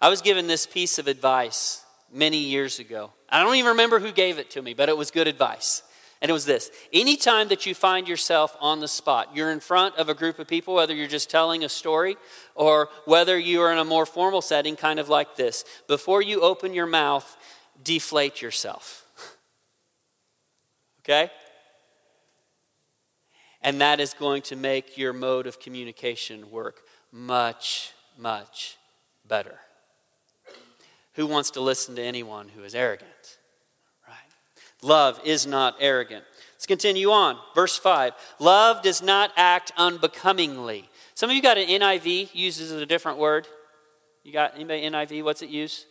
I 0.00 0.08
was 0.08 0.22
given 0.22 0.46
this 0.46 0.66
piece 0.66 0.98
of 0.98 1.08
advice 1.08 1.84
many 2.12 2.38
years 2.38 2.78
ago. 2.78 3.12
I 3.28 3.42
don't 3.42 3.54
even 3.56 3.70
remember 3.70 4.00
who 4.00 4.12
gave 4.12 4.38
it 4.38 4.50
to 4.52 4.62
me, 4.62 4.74
but 4.74 4.88
it 4.88 4.96
was 4.96 5.10
good 5.10 5.28
advice. 5.28 5.82
And 6.20 6.30
it 6.30 6.32
was 6.32 6.46
this 6.46 6.70
anytime 6.92 7.48
that 7.48 7.66
you 7.66 7.74
find 7.74 8.08
yourself 8.08 8.56
on 8.60 8.80
the 8.80 8.88
spot, 8.88 9.30
you're 9.34 9.52
in 9.52 9.60
front 9.60 9.96
of 9.96 10.08
a 10.08 10.14
group 10.14 10.38
of 10.38 10.48
people, 10.48 10.74
whether 10.74 10.94
you're 10.94 11.06
just 11.06 11.30
telling 11.30 11.64
a 11.64 11.68
story 11.68 12.16
or 12.54 12.88
whether 13.04 13.38
you 13.38 13.60
are 13.60 13.72
in 13.72 13.78
a 13.78 13.84
more 13.84 14.06
formal 14.06 14.42
setting, 14.42 14.74
kind 14.74 14.98
of 14.98 15.08
like 15.08 15.36
this, 15.36 15.64
before 15.86 16.22
you 16.22 16.40
open 16.40 16.74
your 16.74 16.86
mouth, 16.86 17.36
deflate 17.82 18.42
yourself. 18.42 19.04
okay? 21.00 21.30
And 23.62 23.80
that 23.80 24.00
is 24.00 24.14
going 24.14 24.42
to 24.42 24.56
make 24.56 24.96
your 24.96 25.12
mode 25.12 25.46
of 25.46 25.60
communication 25.60 26.50
work 26.50 26.82
much, 27.12 27.92
much 28.16 28.76
better. 29.26 29.58
Who 31.18 31.26
wants 31.26 31.50
to 31.50 31.60
listen 31.60 31.96
to 31.96 32.02
anyone 32.02 32.48
who 32.48 32.62
is 32.62 32.76
arrogant? 32.76 33.38
Right? 34.06 34.16
Love 34.82 35.20
is 35.24 35.48
not 35.48 35.74
arrogant. 35.80 36.24
Let's 36.54 36.64
continue 36.64 37.10
on. 37.10 37.38
Verse 37.56 37.76
5. 37.76 38.12
Love 38.38 38.82
does 38.82 39.02
not 39.02 39.32
act 39.36 39.72
unbecomingly. 39.76 40.88
Some 41.14 41.28
of 41.28 41.34
you 41.34 41.42
got 41.42 41.58
an 41.58 41.66
NIV, 41.66 42.36
uses 42.36 42.70
a 42.70 42.86
different 42.86 43.18
word. 43.18 43.48
You 44.22 44.32
got 44.32 44.54
anybody 44.54 44.82
NIV? 44.82 45.24
What's 45.24 45.42
it 45.42 45.48
use? 45.48 45.86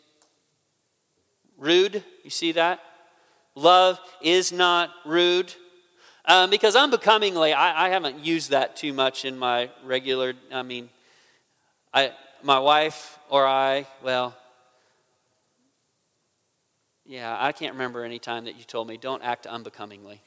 Rude. 1.57 2.05
You 2.23 2.29
see 2.29 2.53
that? 2.53 2.79
Love 3.53 3.99
is 4.21 4.53
not 4.53 4.91
rude. 5.05 5.53
Um, 6.23 6.49
because 6.49 6.77
unbecomingly, 6.77 7.51
I, 7.51 7.87
I 7.87 7.89
haven't 7.89 8.23
used 8.23 8.51
that 8.51 8.77
too 8.77 8.93
much 8.93 9.25
in 9.25 9.37
my 9.37 9.71
regular, 9.83 10.35
I 10.53 10.63
mean, 10.63 10.89
I, 11.93 12.13
my 12.43 12.59
wife 12.59 13.19
or 13.29 13.45
I, 13.45 13.87
well, 14.01 14.33
yeah, 17.07 17.37
I 17.39 17.53
can't 17.53 17.73
remember 17.73 18.03
any 18.03 18.19
time 18.19 18.45
that 18.45 18.57
you 18.57 18.63
told 18.63 18.87
me, 18.87 18.97
don't 18.97 19.23
act 19.23 19.47
unbecomingly. 19.47 20.21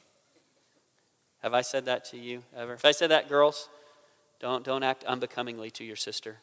Have 1.43 1.53
I 1.53 1.61
said 1.61 1.85
that 1.85 2.05
to 2.05 2.17
you 2.17 2.43
ever? 2.55 2.73
If 2.73 2.85
I 2.85 2.91
said 2.91 3.11
that, 3.11 3.29
girls, 3.29 3.69
don't, 4.39 4.63
don't 4.63 4.83
act 4.83 5.03
unbecomingly 5.03 5.69
to 5.71 5.83
your 5.83 5.95
sister. 5.95 6.37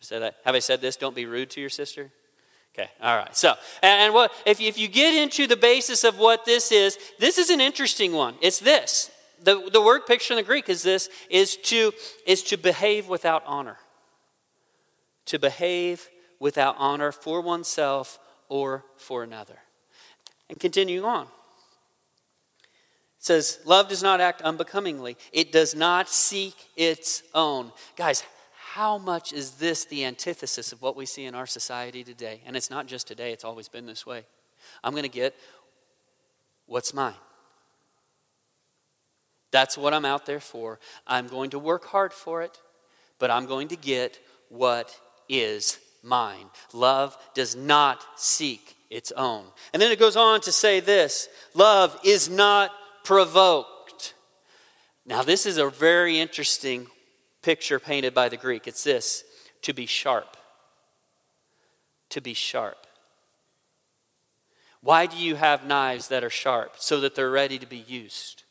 I 0.00 0.04
said 0.04 0.22
that. 0.22 0.36
Have 0.44 0.54
I 0.54 0.58
said 0.58 0.80
this? 0.80 0.96
Don't 0.96 1.16
be 1.16 1.26
rude 1.26 1.50
to 1.50 1.60
your 1.60 1.70
sister. 1.70 2.10
Okay, 2.74 2.90
all 3.02 3.16
right. 3.16 3.36
So, 3.36 3.54
and, 3.82 4.14
what 4.14 4.32
if 4.46 4.60
you, 4.60 4.68
if 4.68 4.78
you 4.78 4.88
get 4.88 5.14
into 5.14 5.46
the 5.46 5.56
basis 5.56 6.04
of 6.04 6.18
what 6.18 6.46
this 6.46 6.72
is, 6.72 6.96
this 7.18 7.36
is 7.36 7.50
an 7.50 7.60
interesting 7.60 8.12
one. 8.12 8.34
It's 8.40 8.58
this. 8.58 9.10
The, 9.42 9.68
the 9.70 9.82
word 9.82 10.06
picture 10.06 10.34
in 10.34 10.36
the 10.36 10.42
Greek 10.42 10.68
is 10.68 10.82
this 10.82 11.10
is 11.28 11.56
to 11.56 11.92
is 12.26 12.42
to 12.44 12.56
behave 12.56 13.08
without 13.08 13.42
honor. 13.46 13.78
To 15.26 15.38
behave 15.38 16.08
without 16.40 16.76
honor 16.78 17.12
for 17.12 17.40
oneself 17.40 18.18
or 18.52 18.84
for 18.98 19.22
another. 19.22 19.56
And 20.50 20.60
continuing 20.60 21.06
on. 21.06 21.22
It 21.22 21.28
says, 23.18 23.58
Love 23.64 23.88
does 23.88 24.02
not 24.02 24.20
act 24.20 24.42
unbecomingly. 24.42 25.16
It 25.32 25.52
does 25.52 25.74
not 25.74 26.06
seek 26.06 26.54
its 26.76 27.22
own. 27.34 27.72
Guys, 27.96 28.24
how 28.52 28.98
much 28.98 29.32
is 29.32 29.52
this 29.52 29.86
the 29.86 30.04
antithesis 30.04 30.70
of 30.70 30.82
what 30.82 30.96
we 30.96 31.06
see 31.06 31.24
in 31.24 31.34
our 31.34 31.46
society 31.46 32.04
today? 32.04 32.42
And 32.44 32.54
it's 32.54 32.68
not 32.68 32.86
just 32.86 33.08
today, 33.08 33.32
it's 33.32 33.42
always 33.42 33.68
been 33.68 33.86
this 33.86 34.04
way. 34.04 34.26
I'm 34.84 34.92
going 34.92 35.04
to 35.04 35.08
get 35.08 35.34
what's 36.66 36.92
mine. 36.92 37.14
That's 39.50 39.78
what 39.78 39.94
I'm 39.94 40.04
out 40.04 40.26
there 40.26 40.40
for. 40.40 40.78
I'm 41.06 41.26
going 41.26 41.48
to 41.50 41.58
work 41.58 41.86
hard 41.86 42.12
for 42.12 42.42
it, 42.42 42.60
but 43.18 43.30
I'm 43.30 43.46
going 43.46 43.68
to 43.68 43.76
get 43.76 44.20
what 44.50 44.94
is 45.26 45.78
mine. 46.02 46.46
Love 46.72 47.16
does 47.34 47.54
not 47.54 48.04
seek 48.16 48.76
its 48.90 49.12
own. 49.12 49.44
And 49.72 49.80
then 49.80 49.90
it 49.90 49.98
goes 49.98 50.16
on 50.16 50.40
to 50.42 50.52
say 50.52 50.80
this 50.80 51.28
love 51.54 51.98
is 52.04 52.28
not 52.28 52.70
provoked. 53.04 54.14
Now, 55.04 55.22
this 55.22 55.46
is 55.46 55.58
a 55.58 55.68
very 55.68 56.18
interesting 56.18 56.86
picture 57.42 57.80
painted 57.80 58.14
by 58.14 58.28
the 58.28 58.36
Greek. 58.36 58.68
It's 58.68 58.84
this 58.84 59.24
to 59.62 59.72
be 59.72 59.86
sharp. 59.86 60.36
To 62.10 62.20
be 62.20 62.34
sharp. 62.34 62.86
Why 64.80 65.06
do 65.06 65.16
you 65.16 65.36
have 65.36 65.66
knives 65.66 66.08
that 66.08 66.24
are 66.24 66.30
sharp? 66.30 66.74
So 66.76 67.00
that 67.00 67.14
they're 67.14 67.30
ready 67.30 67.58
to 67.58 67.66
be 67.66 67.84
used. 67.88 68.42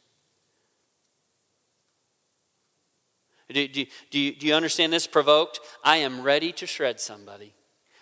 Do, 3.52 3.68
do, 3.68 3.86
do, 4.10 4.20
you, 4.20 4.36
do 4.36 4.48
you 4.48 4.54
understand 4.54 4.94
this? 4.94 5.08
Provoked? 5.08 5.60
I 5.84 5.98
am 5.98 6.22
ready 6.22 6.52
to 6.54 6.66
shred 6.66 7.00
somebody, 7.00 7.54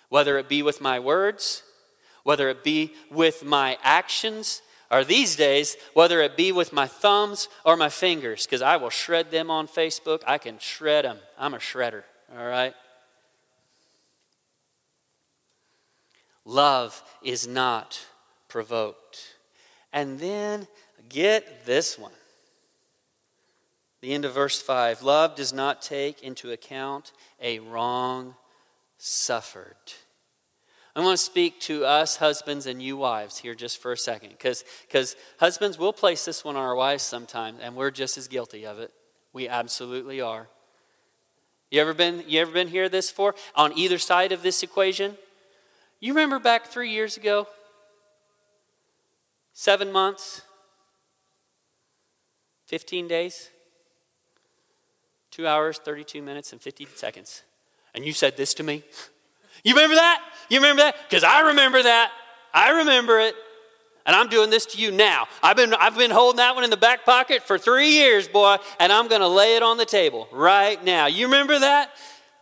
whether 0.09 0.37
it 0.37 0.49
be 0.49 0.61
with 0.61 0.81
my 0.81 0.99
words, 0.99 1.63
whether 2.23 2.49
it 2.49 2.63
be 2.63 2.93
with 3.09 3.43
my 3.43 3.77
actions, 3.83 4.61
or 4.91 5.03
these 5.03 5.35
days, 5.35 5.77
whether 5.93 6.21
it 6.21 6.35
be 6.35 6.51
with 6.51 6.73
my 6.73 6.87
thumbs 6.87 7.47
or 7.63 7.77
my 7.77 7.89
fingers, 7.89 8.45
because 8.45 8.61
I 8.61 8.77
will 8.77 8.89
shred 8.89 9.31
them 9.31 9.51
on 9.51 9.67
Facebook. 9.67 10.23
I 10.25 10.37
can 10.37 10.57
shred 10.59 11.05
them. 11.05 11.19
I'm 11.37 11.53
a 11.53 11.59
shredder, 11.59 12.03
all 12.35 12.45
right? 12.45 12.73
Love 16.45 17.03
is 17.23 17.47
not 17.47 18.03
provoked. 18.47 19.35
And 19.93 20.19
then 20.19 20.67
get 21.07 21.65
this 21.65 21.97
one. 21.97 22.11
The 24.01 24.13
end 24.13 24.25
of 24.25 24.33
verse 24.33 24.61
5 24.61 25.01
Love 25.01 25.35
does 25.35 25.51
not 25.53 25.81
take 25.81 26.21
into 26.21 26.51
account 26.51 27.11
a 27.41 27.59
wrong 27.59 28.35
suffered. 28.97 29.75
I 30.95 31.01
want 31.01 31.17
to 31.17 31.23
speak 31.23 31.61
to 31.61 31.85
us 31.85 32.17
husbands 32.17 32.65
and 32.65 32.81
you 32.81 32.97
wives 32.97 33.37
here 33.37 33.55
just 33.55 33.81
for 33.81 33.91
a 33.91 33.97
second 33.97 34.31
because 34.31 34.65
husbands 35.39 35.77
will 35.77 35.93
place 35.93 36.25
this 36.25 36.43
one 36.43 36.55
on 36.55 36.63
our 36.63 36.75
wives 36.75 37.03
sometimes 37.03 37.59
and 37.61 37.75
we're 37.75 37.91
just 37.91 38.17
as 38.17 38.27
guilty 38.27 38.65
of 38.65 38.79
it. 38.79 38.91
We 39.31 39.47
absolutely 39.47 40.19
are. 40.19 40.49
You 41.71 41.79
ever 41.79 41.93
been 41.93 42.23
you 42.27 42.41
ever 42.41 42.51
been 42.51 42.67
here 42.67 42.89
this 42.89 43.11
for 43.11 43.35
on 43.55 43.77
either 43.77 43.97
side 43.97 44.31
of 44.31 44.41
this 44.41 44.63
equation? 44.63 45.17
You 45.99 46.13
remember 46.13 46.39
back 46.39 46.65
3 46.65 46.89
years 46.89 47.15
ago? 47.15 47.47
7 49.53 49.91
months? 49.91 50.41
15 52.67 53.07
days? 53.07 53.51
2 55.39 55.47
hours, 55.47 55.77
32 55.77 56.21
minutes, 56.21 56.51
and 56.51 56.61
50 56.61 56.85
seconds. 56.95 57.43
And 57.95 58.03
you 58.03 58.11
said 58.11 58.35
this 58.35 58.53
to 58.55 58.63
me? 58.63 58.83
You 59.63 59.73
remember 59.73 59.95
that? 59.95 60.21
You 60.49 60.57
remember 60.57 60.81
that? 60.81 60.95
Because 61.07 61.23
I 61.23 61.39
remember 61.39 61.81
that. 61.81 62.11
I 62.53 62.71
remember 62.71 63.21
it. 63.21 63.35
And 64.05 64.17
I'm 64.17 64.27
doing 64.27 64.49
this 64.49 64.65
to 64.65 64.77
you 64.77 64.91
now. 64.91 65.27
I've 65.41 65.55
been, 65.55 65.73
I've 65.73 65.97
been 65.97 66.11
holding 66.11 66.37
that 66.37 66.55
one 66.55 66.65
in 66.65 66.69
the 66.69 66.75
back 66.75 67.05
pocket 67.05 67.43
for 67.43 67.57
three 67.57 67.87
years, 67.87 68.27
boy, 68.27 68.57
and 68.81 68.91
I'm 68.91 69.07
going 69.07 69.21
to 69.21 69.29
lay 69.29 69.55
it 69.55 69.63
on 69.63 69.77
the 69.77 69.85
table 69.85 70.27
right 70.33 70.83
now. 70.83 71.05
You 71.05 71.27
remember 71.27 71.57
that? 71.57 71.91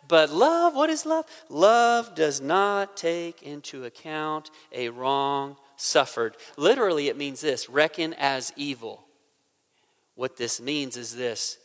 But 0.07 0.31
love, 0.31 0.73
what 0.73 0.89
is 0.89 1.05
love? 1.05 1.25
Love 1.49 2.15
does 2.15 2.41
not 2.41 2.97
take 2.97 3.43
into 3.43 3.85
account 3.85 4.49
a 4.71 4.89
wrong 4.89 5.55
suffered. 5.75 6.35
Literally, 6.57 7.09
it 7.09 7.17
means 7.17 7.41
this 7.41 7.69
reckon 7.69 8.15
as 8.15 8.51
evil. 8.55 9.03
What 10.15 10.37
this 10.37 10.59
means 10.59 10.97
is 10.97 11.15
this 11.15 11.59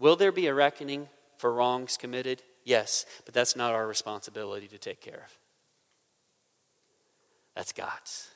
Will 0.00 0.16
there 0.16 0.32
be 0.32 0.48
a 0.48 0.54
reckoning 0.54 1.08
for 1.36 1.52
wrongs 1.52 1.96
committed? 1.96 2.42
Yes, 2.64 3.06
but 3.24 3.34
that's 3.34 3.54
not 3.54 3.74
our 3.74 3.86
responsibility 3.86 4.66
to 4.66 4.78
take 4.78 5.00
care 5.00 5.22
of. 5.26 5.38
That's 7.54 7.72
God's. 7.72 8.30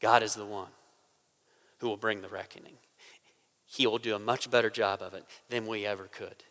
God 0.00 0.22
is 0.22 0.34
the 0.34 0.46
one 0.46 0.70
who 1.78 1.88
will 1.88 1.96
bring 1.96 2.22
the 2.22 2.28
reckoning. 2.28 2.74
He 3.66 3.86
will 3.86 3.98
do 3.98 4.14
a 4.14 4.18
much 4.18 4.50
better 4.50 4.70
job 4.70 5.02
of 5.02 5.14
it 5.14 5.24
than 5.50 5.66
we 5.66 5.84
ever 5.84 6.04
could. 6.04 6.44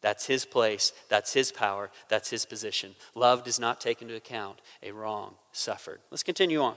That's 0.00 0.26
his 0.26 0.44
place, 0.44 0.92
that's 1.08 1.32
his 1.32 1.50
power, 1.50 1.90
that's 2.08 2.30
his 2.30 2.44
position. 2.44 2.94
Love 3.14 3.44
does 3.44 3.58
not 3.58 3.80
take 3.80 4.02
into 4.02 4.14
account 4.14 4.60
a 4.82 4.92
wrong 4.92 5.34
suffered. 5.52 6.00
Let's 6.10 6.22
continue 6.22 6.60
on. 6.60 6.76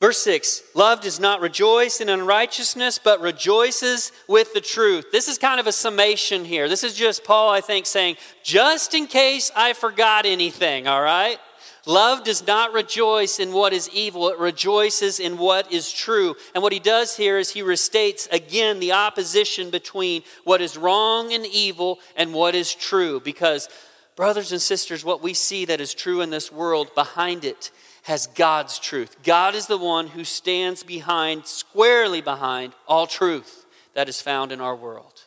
Verse 0.00 0.18
6 0.22 0.62
Love 0.74 1.02
does 1.02 1.20
not 1.20 1.40
rejoice 1.40 2.00
in 2.00 2.08
unrighteousness, 2.08 2.98
but 2.98 3.20
rejoices 3.20 4.12
with 4.26 4.52
the 4.54 4.60
truth. 4.60 5.12
This 5.12 5.28
is 5.28 5.38
kind 5.38 5.60
of 5.60 5.66
a 5.66 5.72
summation 5.72 6.44
here. 6.44 6.68
This 6.68 6.82
is 6.82 6.94
just 6.94 7.22
Paul, 7.22 7.50
I 7.50 7.60
think, 7.60 7.86
saying, 7.86 8.16
just 8.42 8.94
in 8.94 9.06
case 9.06 9.50
I 9.54 9.74
forgot 9.74 10.24
anything, 10.24 10.88
all 10.88 11.02
right? 11.02 11.38
Love 11.86 12.24
does 12.24 12.46
not 12.46 12.74
rejoice 12.74 13.38
in 13.38 13.52
what 13.52 13.72
is 13.72 13.88
evil, 13.90 14.28
it 14.28 14.38
rejoices 14.38 15.18
in 15.18 15.38
what 15.38 15.72
is 15.72 15.90
true. 15.90 16.34
And 16.54 16.62
what 16.62 16.72
he 16.72 16.78
does 16.78 17.16
here 17.16 17.38
is 17.38 17.50
he 17.50 17.62
restates 17.62 18.30
again 18.30 18.80
the 18.80 18.92
opposition 18.92 19.70
between 19.70 20.22
what 20.44 20.60
is 20.60 20.76
wrong 20.76 21.32
and 21.32 21.46
evil 21.46 21.98
and 22.16 22.34
what 22.34 22.54
is 22.54 22.74
true. 22.74 23.18
Because, 23.20 23.68
brothers 24.14 24.52
and 24.52 24.60
sisters, 24.60 25.04
what 25.04 25.22
we 25.22 25.32
see 25.32 25.64
that 25.64 25.80
is 25.80 25.94
true 25.94 26.20
in 26.20 26.28
this 26.28 26.52
world, 26.52 26.94
behind 26.94 27.44
it 27.44 27.70
has 28.10 28.26
God's 28.26 28.80
truth. 28.80 29.22
God 29.22 29.54
is 29.54 29.68
the 29.68 29.78
one 29.78 30.08
who 30.08 30.24
stands 30.24 30.82
behind, 30.82 31.46
squarely 31.46 32.20
behind, 32.20 32.72
all 32.88 33.06
truth 33.06 33.64
that 33.94 34.08
is 34.08 34.20
found 34.20 34.50
in 34.50 34.60
our 34.60 34.74
world. 34.74 35.26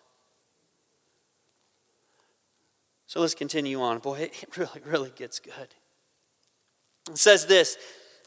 So 3.07 3.21
let's 3.21 3.35
continue 3.35 3.81
on. 3.81 3.99
Boy, 3.99 4.19
it 4.19 4.45
really, 4.57 4.81
really 4.85 5.13
gets 5.15 5.39
good. 5.39 5.69
It 7.09 7.17
says 7.17 7.45
this, 7.45 7.77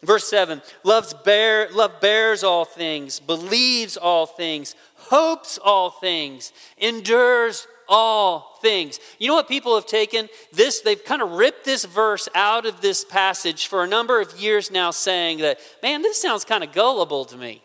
verse 0.03 0.27
7 0.27 0.63
Loves 0.85 1.13
bear, 1.13 1.69
love 1.71 2.01
bears 2.01 2.43
all 2.43 2.65
things, 2.65 3.21
believes 3.21 3.99
all 3.99 4.25
things, 4.25 4.75
hopes 4.95 5.59
all 5.63 5.91
things, 5.91 6.55
endures 6.79 7.67
all 7.89 8.59
things. 8.63 8.99
You 9.19 9.29
know 9.29 9.35
what 9.35 9.49
people 9.49 9.75
have 9.75 9.87
taken? 9.87 10.29
This, 10.53 10.81
they've 10.81 11.05
kind 11.05 11.23
of 11.23 11.33
ripped 11.33 11.65
this 11.65 11.85
verse 11.85 12.29
out 12.35 12.67
of 12.67 12.81
this 12.81 13.05
passage 13.05 13.67
for 13.67 13.85
a 13.85 13.87
number 13.87 14.21
of 14.21 14.39
years 14.39 14.71
now, 14.71 14.91
saying 14.91 15.39
that, 15.39 15.59
man, 15.83 16.03
this 16.03 16.21
sounds 16.21 16.45
kind 16.45 16.65
of 16.65 16.73
gullible 16.73 17.25
to 17.27 17.37
me. 17.37 17.63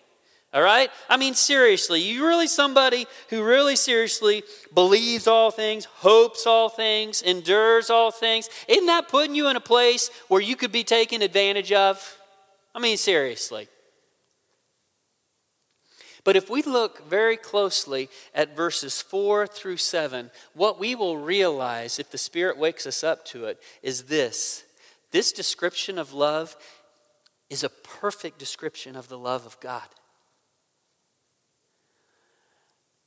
All 0.54 0.62
right? 0.62 0.90
I 1.10 1.16
mean, 1.16 1.34
seriously, 1.34 2.02
you 2.02 2.28
really 2.28 2.48
somebody 2.48 3.08
who 3.30 3.42
really 3.42 3.78
seriously 3.78 4.44
believes 4.74 5.26
all 5.26 5.50
things, 5.50 5.86
hopes 5.86 6.46
all 6.46 6.68
things, 6.68 7.22
endures 7.22 7.90
all 7.90 8.12
things? 8.12 8.50
Isn't 8.68 8.88
that 8.88 9.08
putting 9.08 9.34
you 9.34 9.48
in 9.48 9.56
a 9.56 9.62
place 9.62 10.10
where 10.28 10.42
you 10.42 10.58
could 10.58 10.74
be 10.74 10.84
taken 10.84 11.22
advantage 11.22 11.72
of? 11.72 12.18
I 12.76 12.80
mean, 12.80 12.98
seriously. 12.98 13.70
But 16.24 16.36
if 16.36 16.50
we 16.50 16.62
look 16.62 17.10
very 17.10 17.36
closely 17.36 18.10
at 18.34 18.56
verses 18.56 19.02
4 19.02 19.48
through 19.48 19.78
7, 19.78 20.30
what 20.54 20.80
we 20.80 20.94
will 20.94 21.18
realize 21.18 21.98
if 21.98 22.12
the 22.12 22.18
Spirit 22.18 22.58
wakes 22.58 22.86
us 22.86 23.04
up 23.04 23.26
to 23.26 23.46
it 23.46 23.62
is 23.82 24.04
this 24.04 24.64
this 25.12 25.34
description 25.34 26.00
of 26.00 26.14
love 26.14 26.56
is 27.50 27.66
a 27.66 27.70
perfect 27.70 28.40
description 28.40 28.96
of 28.96 29.10
the 29.10 29.18
love 29.18 29.46
of 29.46 29.60
God. 29.60 29.88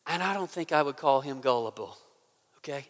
And 0.06 0.22
I 0.22 0.34
don't 0.34 0.50
think 0.50 0.70
I 0.70 0.82
would 0.82 0.98
call 0.98 1.22
him 1.22 1.40
gullible, 1.40 1.96
okay? 2.58 2.88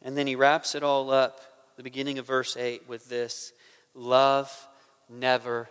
And 0.00 0.16
then 0.16 0.26
he 0.26 0.34
wraps 0.34 0.74
it 0.74 0.82
all 0.82 1.10
up, 1.10 1.40
the 1.76 1.82
beginning 1.82 2.18
of 2.18 2.26
verse 2.26 2.56
8, 2.56 2.88
with 2.88 3.10
this 3.10 3.52
love 3.94 4.50
never 5.10 5.68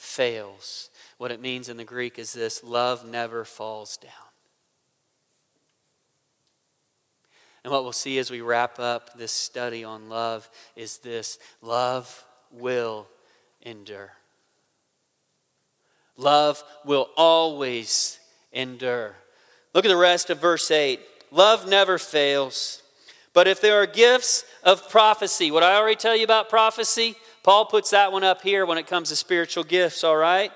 fails. 0.00 0.90
What 1.18 1.30
it 1.30 1.40
means 1.40 1.68
in 1.68 1.76
the 1.76 1.84
Greek 1.84 2.18
is 2.18 2.32
this 2.32 2.64
love 2.64 3.06
never 3.06 3.44
falls 3.44 3.96
down. 3.98 4.12
And 7.62 7.70
what 7.70 7.82
we'll 7.82 7.92
see 7.92 8.18
as 8.18 8.30
we 8.30 8.40
wrap 8.40 8.78
up 8.80 9.18
this 9.18 9.32
study 9.32 9.84
on 9.84 10.08
love 10.08 10.48
is 10.74 10.98
this 10.98 11.38
love 11.60 12.24
will 12.50 13.06
endure. 13.60 14.12
Love 16.16 16.64
will 16.86 17.10
always 17.16 18.18
endure. 18.52 19.16
Look 19.74 19.84
at 19.84 19.88
the 19.88 19.96
rest 19.96 20.30
of 20.30 20.40
verse 20.40 20.70
8. 20.70 20.98
Love 21.30 21.68
never 21.68 21.98
fails. 21.98 22.82
But 23.34 23.46
if 23.46 23.60
there 23.60 23.80
are 23.82 23.86
gifts 23.86 24.44
of 24.64 24.88
prophecy, 24.90 25.50
what 25.50 25.62
I 25.62 25.76
already 25.76 25.96
tell 25.96 26.16
you 26.16 26.24
about 26.24 26.48
prophecy, 26.48 27.14
Paul 27.42 27.64
puts 27.64 27.90
that 27.90 28.12
one 28.12 28.24
up 28.24 28.42
here 28.42 28.66
when 28.66 28.78
it 28.78 28.86
comes 28.86 29.08
to 29.08 29.16
spiritual 29.16 29.64
gifts, 29.64 30.04
all 30.04 30.16
right? 30.16 30.52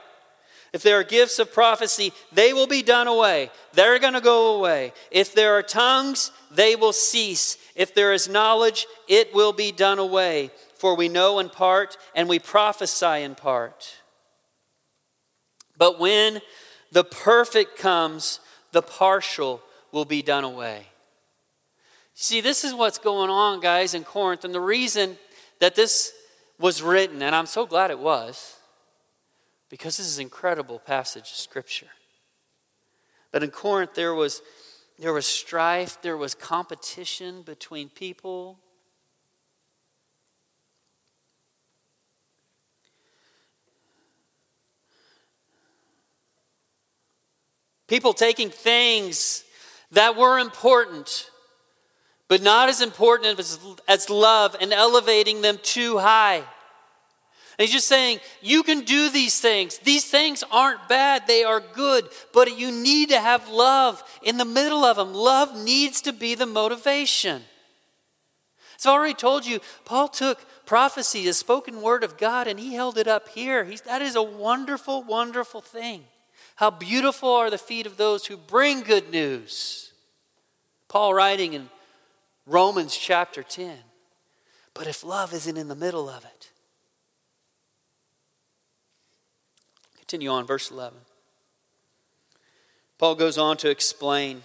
If 0.73 0.83
there 0.83 0.99
are 0.99 1.05
gifts 1.05 1.39
of 1.39 1.53
prophecy, 1.53 2.13
they 2.33 2.53
will 2.53 2.67
be 2.67 2.83
done 2.83 3.07
away. 3.07 3.51
They're 3.75 4.01
going 4.01 4.15
to 4.15 4.21
go 4.21 4.57
away. 4.57 4.93
If 5.13 5.33
there 5.33 5.55
are 5.55 5.63
tongues, 5.63 6.33
they 6.51 6.75
will 6.75 6.93
cease. 6.93 7.57
If 7.77 7.95
there 7.95 8.13
is 8.13 8.29
knowledge, 8.29 8.87
it 9.09 9.33
will 9.33 9.53
be 9.53 9.71
done 9.71 10.01
away. 10.01 10.51
For 10.75 10.97
we 10.97 11.09
know 11.09 11.39
in 11.39 11.49
part 11.49 11.97
and 12.15 12.29
we 12.29 12.41
prophesy 12.41 13.23
in 13.23 13.37
part. 13.37 13.99
But 15.79 16.01
when 16.01 16.41
the 16.91 17.05
perfect 17.05 17.79
comes, 17.79 18.41
the 18.73 18.83
partial 18.83 19.63
will 19.93 20.05
be 20.05 20.23
done 20.23 20.43
away. 20.43 20.87
See, 22.15 22.41
this 22.41 22.65
is 22.65 22.75
what's 22.75 22.99
going 22.99 23.31
on, 23.31 23.61
guys, 23.61 23.95
in 23.95 24.03
Corinth. 24.03 24.45
And 24.45 24.55
the 24.55 24.61
reason 24.61 25.19
that 25.61 25.77
this 25.77 26.13
was 26.59 26.83
written, 26.83 27.23
and 27.23 27.35
I'm 27.35 27.47
so 27.47 27.67
glad 27.67 27.91
it 27.91 27.99
was, 27.99 28.57
because 29.69 29.97
this 29.97 30.07
is 30.07 30.19
an 30.19 30.23
incredible 30.23 30.79
passage 30.79 31.31
of 31.31 31.37
Scripture. 31.37 31.89
But 33.33 33.43
in 33.43 33.51
Corinth, 33.51 33.95
there 33.95 34.15
was, 34.15 34.43
there 34.99 35.13
was 35.13 35.27
strife, 35.27 36.01
there 36.03 36.17
was 36.17 36.35
competition 36.35 37.43
between 37.43 37.89
people. 37.89 38.59
People 47.89 48.13
taking 48.13 48.51
things 48.51 49.45
that 49.91 50.17
were 50.17 50.39
important, 50.39 51.31
but 52.35 52.43
not 52.43 52.69
as 52.69 52.81
important 52.81 53.39
as, 53.39 53.61
as 53.87 54.11
love, 54.11 54.57
and 54.61 54.73
elevating 54.73 55.41
them 55.41 55.57
too 55.63 55.99
high. 55.99 56.39
And 56.39 56.45
he's 57.59 57.71
just 57.71 57.87
saying, 57.87 58.19
you 58.43 58.65
can 58.65 58.81
do 58.81 59.09
these 59.09 59.39
things. 59.39 59.79
These 59.79 60.11
things 60.11 60.43
aren't 60.51 60.89
bad, 60.89 61.29
they 61.29 61.45
are 61.45 61.61
good, 61.61 62.09
but 62.33 62.59
you 62.59 62.73
need 62.73 63.11
to 63.11 63.21
have 63.21 63.49
love 63.49 64.03
in 64.21 64.37
the 64.37 64.45
middle 64.45 64.85
of 64.85 64.97
them. 64.97 65.15
Love 65.15 65.57
needs 65.57 66.01
to 66.01 66.13
be 66.13 66.35
the 66.35 66.45
motivation. 66.45 67.43
As 68.81 68.85
I've 68.85 68.95
already 68.95 69.15
told 69.15 69.47
you, 69.47 69.61
Paul 69.85 70.09
took 70.09 70.45
prophecy, 70.67 71.27
the 71.27 71.35
spoken 71.35 71.83
word 71.83 72.03
of 72.03 72.19
God, 72.19 72.49
and 72.49 72.59
he 72.59 72.75
held 72.75 72.99
it 72.99 73.07
up 73.07 73.29
here. 73.29 73.63
He's, 73.63 73.83
that 73.83 74.03
is 74.03 74.17
a 74.17 74.23
wonderful, 74.25 75.05
wonderful 75.05 75.61
thing. 75.61 76.03
How 76.57 76.71
beautiful 76.71 77.31
are 77.31 77.49
the 77.49 77.59
feet 77.59 77.87
of 77.87 77.97
those 77.97 78.27
who 78.27 78.37
bring 78.37 78.81
good 78.81 79.13
news. 79.13 79.93
Paul 80.89 81.15
writing 81.15 81.53
in 81.53 81.69
Romans 82.47 82.97
chapter 82.97 83.43
10. 83.43 83.79
But 84.75 84.87
if 84.87 85.05
love 85.05 85.33
isn't 85.33 85.57
in 85.57 85.69
the 85.69 85.75
middle 85.75 86.09
of 86.09 86.25
it, 86.25 86.51
continue 89.97 90.29
on, 90.29 90.47
verse 90.47 90.71
11. 90.71 90.99
Paul 92.99 93.15
goes 93.15 93.39
on 93.39 93.57
to 93.59 93.71
explain 93.71 94.43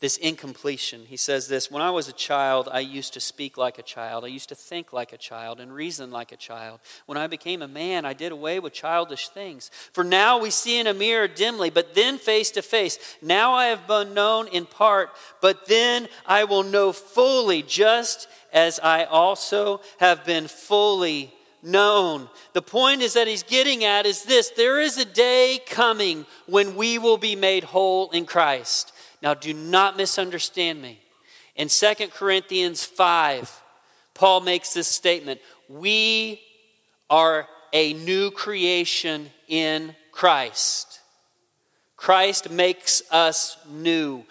this 0.00 0.16
incompletion. 0.16 1.04
He 1.06 1.16
says 1.16 1.46
this 1.46 1.70
When 1.70 1.82
I 1.82 1.90
was 1.90 2.08
a 2.08 2.12
child, 2.12 2.68
I 2.72 2.80
used 2.80 3.12
to 3.12 3.20
speak 3.20 3.56
like 3.56 3.78
a 3.78 3.82
child. 3.82 4.24
I 4.24 4.28
used 4.28 4.48
to 4.48 4.54
think 4.54 4.92
like 4.92 5.12
a 5.12 5.18
child 5.18 5.60
and 5.60 5.72
reason 5.72 6.10
like 6.10 6.32
a 6.32 6.36
child. 6.36 6.80
When 7.06 7.18
I 7.18 7.26
became 7.26 7.62
a 7.62 7.68
man, 7.68 8.04
I 8.04 8.14
did 8.14 8.32
away 8.32 8.58
with 8.58 8.72
childish 8.72 9.28
things. 9.28 9.70
For 9.92 10.02
now 10.02 10.38
we 10.38 10.50
see 10.50 10.78
in 10.78 10.86
a 10.86 10.94
mirror 10.94 11.28
dimly, 11.28 11.70
but 11.70 11.94
then 11.94 12.18
face 12.18 12.50
to 12.52 12.62
face. 12.62 12.98
Now 13.22 13.52
I 13.52 13.66
have 13.66 13.86
been 13.86 14.14
known 14.14 14.48
in 14.48 14.66
part, 14.66 15.10
but 15.40 15.68
then 15.68 16.08
I 16.26 16.44
will 16.44 16.62
know 16.62 16.92
fully, 16.92 17.62
just 17.62 18.26
as 18.52 18.80
I 18.80 19.04
also 19.04 19.82
have 19.98 20.24
been 20.24 20.48
fully 20.48 21.32
known. 21.62 22.28
The 22.54 22.62
point 22.62 23.02
is 23.02 23.12
that 23.12 23.28
he's 23.28 23.42
getting 23.42 23.84
at 23.84 24.06
is 24.06 24.24
this 24.24 24.50
there 24.56 24.80
is 24.80 24.96
a 24.96 25.04
day 25.04 25.60
coming 25.66 26.24
when 26.46 26.74
we 26.74 26.98
will 26.98 27.18
be 27.18 27.36
made 27.36 27.64
whole 27.64 28.10
in 28.12 28.24
Christ. 28.24 28.92
Now, 29.22 29.34
do 29.34 29.52
not 29.52 29.96
misunderstand 29.96 30.80
me. 30.80 31.00
In 31.56 31.68
2 31.68 31.94
Corinthians 32.08 32.84
5, 32.84 33.62
Paul 34.14 34.40
makes 34.40 34.72
this 34.72 34.88
statement 34.88 35.40
We 35.68 36.40
are 37.08 37.46
a 37.72 37.92
new 37.92 38.30
creation 38.30 39.30
in 39.48 39.94
Christ. 40.12 41.00
Christ 41.96 42.50
makes 42.50 43.02
us 43.10 43.58
new. 43.68 44.24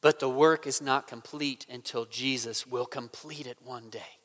But 0.00 0.20
the 0.20 0.30
work 0.30 0.66
is 0.66 0.80
not 0.80 1.06
complete 1.06 1.66
until 1.68 2.06
Jesus 2.06 2.66
will 2.66 2.86
complete 2.86 3.46
it 3.46 3.58
one 3.62 3.90
day 3.90 4.18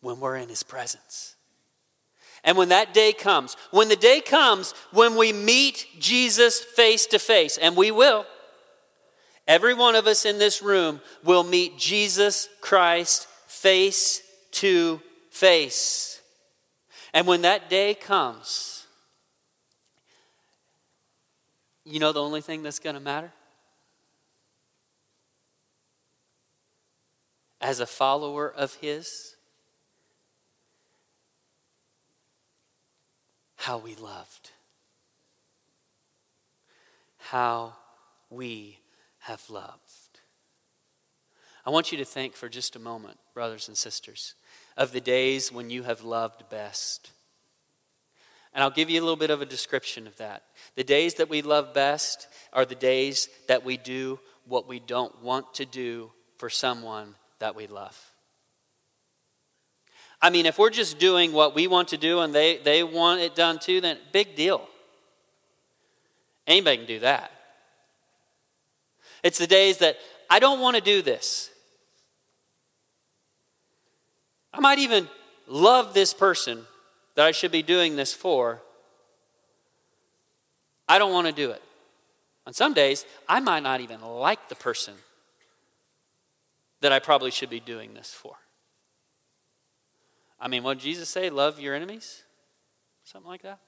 when 0.00 0.20
we're 0.20 0.36
in 0.36 0.48
his 0.48 0.62
presence. 0.62 1.36
And 2.44 2.56
when 2.56 2.70
that 2.70 2.94
day 2.94 3.12
comes, 3.12 3.56
when 3.70 3.88
the 3.88 3.96
day 3.96 4.20
comes 4.20 4.72
when 4.92 5.16
we 5.16 5.32
meet 5.32 5.86
Jesus 5.98 6.60
face 6.60 7.06
to 7.06 7.18
face, 7.18 7.58
and 7.58 7.76
we 7.76 7.90
will, 7.90 8.24
every 9.46 9.74
one 9.74 9.94
of 9.94 10.06
us 10.06 10.24
in 10.24 10.38
this 10.38 10.62
room 10.62 11.00
will 11.22 11.44
meet 11.44 11.78
Jesus 11.78 12.48
Christ 12.60 13.26
face 13.46 14.22
to 14.52 15.00
face. 15.30 16.20
And 17.12 17.26
when 17.26 17.42
that 17.42 17.68
day 17.68 17.94
comes, 17.94 18.86
you 21.84 21.98
know 21.98 22.12
the 22.12 22.22
only 22.22 22.40
thing 22.40 22.62
that's 22.62 22.78
going 22.78 22.94
to 22.94 23.00
matter? 23.00 23.32
As 27.60 27.80
a 27.80 27.86
follower 27.86 28.50
of 28.50 28.74
His, 28.76 29.29
how 33.60 33.76
we 33.76 33.94
loved. 33.94 34.52
How 37.18 37.74
we 38.30 38.78
have 39.20 39.50
loved. 39.50 40.20
I 41.66 41.70
want 41.70 41.92
you 41.92 41.98
to 41.98 42.04
think 42.06 42.34
for 42.34 42.48
just 42.48 42.74
a 42.74 42.78
moment, 42.78 43.18
brothers 43.34 43.68
and 43.68 43.76
sisters, 43.76 44.34
of 44.78 44.92
the 44.92 45.00
days 45.00 45.52
when 45.52 45.68
you 45.68 45.82
have 45.82 46.02
loved 46.02 46.48
best. 46.48 47.10
And 48.54 48.64
I'll 48.64 48.70
give 48.70 48.88
you 48.88 48.98
a 48.98 49.04
little 49.04 49.14
bit 49.14 49.30
of 49.30 49.42
a 49.42 49.46
description 49.46 50.06
of 50.06 50.16
that. 50.16 50.42
The 50.74 50.82
days 50.82 51.16
that 51.16 51.28
we 51.28 51.42
love 51.42 51.74
best 51.74 52.28
are 52.54 52.64
the 52.64 52.74
days 52.74 53.28
that 53.46 53.62
we 53.62 53.76
do 53.76 54.20
what 54.46 54.66
we 54.66 54.80
don't 54.80 55.22
want 55.22 55.52
to 55.54 55.66
do 55.66 56.12
for 56.38 56.48
someone 56.48 57.14
that 57.40 57.54
we 57.54 57.66
love. 57.66 58.09
I 60.22 60.30
mean, 60.30 60.46
if 60.46 60.58
we're 60.58 60.70
just 60.70 60.98
doing 60.98 61.32
what 61.32 61.54
we 61.54 61.66
want 61.66 61.88
to 61.88 61.96
do 61.96 62.20
and 62.20 62.34
they, 62.34 62.58
they 62.58 62.82
want 62.82 63.20
it 63.20 63.34
done 63.34 63.58
too, 63.58 63.80
then 63.80 63.98
big 64.12 64.36
deal. 64.36 64.68
Anybody 66.46 66.78
can 66.78 66.86
do 66.86 66.98
that. 67.00 67.30
It's 69.22 69.38
the 69.38 69.46
days 69.46 69.78
that 69.78 69.96
I 70.28 70.38
don't 70.38 70.60
want 70.60 70.76
to 70.76 70.82
do 70.82 71.00
this. 71.02 71.50
I 74.52 74.60
might 74.60 74.78
even 74.78 75.08
love 75.46 75.94
this 75.94 76.12
person 76.12 76.66
that 77.14 77.26
I 77.26 77.32
should 77.32 77.52
be 77.52 77.62
doing 77.62 77.96
this 77.96 78.12
for. 78.12 78.62
I 80.88 80.98
don't 80.98 81.12
want 81.12 81.28
to 81.28 81.32
do 81.32 81.50
it. 81.50 81.62
On 82.46 82.52
some 82.52 82.74
days, 82.74 83.06
I 83.28 83.40
might 83.40 83.62
not 83.62 83.80
even 83.80 84.00
like 84.00 84.48
the 84.48 84.54
person 84.54 84.94
that 86.80 86.92
I 86.92 86.98
probably 86.98 87.30
should 87.30 87.50
be 87.50 87.60
doing 87.60 87.94
this 87.94 88.12
for. 88.12 88.34
I 90.40 90.48
mean, 90.48 90.62
what 90.62 90.78
did 90.78 90.84
Jesus 90.84 91.08
say? 91.08 91.30
Love 91.30 91.60
your 91.60 91.74
enemies? 91.74 92.22
Something 93.04 93.30
like 93.30 93.42
that. 93.42 93.58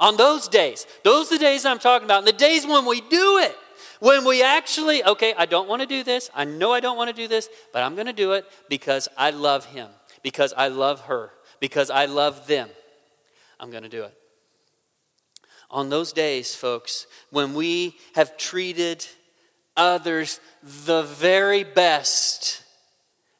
On 0.00 0.16
those 0.16 0.48
days, 0.48 0.86
those 1.02 1.30
are 1.30 1.36
the 1.36 1.44
days 1.44 1.64
I'm 1.64 1.78
talking 1.78 2.04
about, 2.04 2.18
and 2.18 2.26
the 2.26 2.32
days 2.32 2.66
when 2.66 2.84
we 2.84 3.00
do 3.00 3.38
it, 3.38 3.56
when 4.00 4.24
we 4.24 4.42
actually, 4.42 5.04
okay, 5.04 5.34
I 5.36 5.46
don't 5.46 5.68
want 5.68 5.82
to 5.82 5.86
do 5.86 6.02
this. 6.02 6.30
I 6.34 6.44
know 6.44 6.72
I 6.72 6.80
don't 6.80 6.96
want 6.96 7.14
to 7.14 7.16
do 7.16 7.28
this, 7.28 7.48
but 7.72 7.82
I'm 7.82 7.94
going 7.94 8.06
to 8.06 8.12
do 8.12 8.32
it 8.32 8.44
because 8.68 9.08
I 9.16 9.30
love 9.30 9.66
him, 9.66 9.88
because 10.22 10.52
I 10.56 10.68
love 10.68 11.02
her, 11.02 11.30
because 11.60 11.90
I 11.90 12.06
love 12.06 12.46
them. 12.46 12.68
I'm 13.60 13.70
going 13.70 13.82
to 13.82 13.88
do 13.88 14.04
it. 14.04 14.14
On 15.70 15.90
those 15.90 16.12
days, 16.12 16.54
folks, 16.54 17.06
when 17.30 17.54
we 17.54 17.96
have 18.14 18.36
treated 18.36 19.06
others 19.76 20.40
the 20.62 21.02
very 21.02 21.64
best 21.64 22.62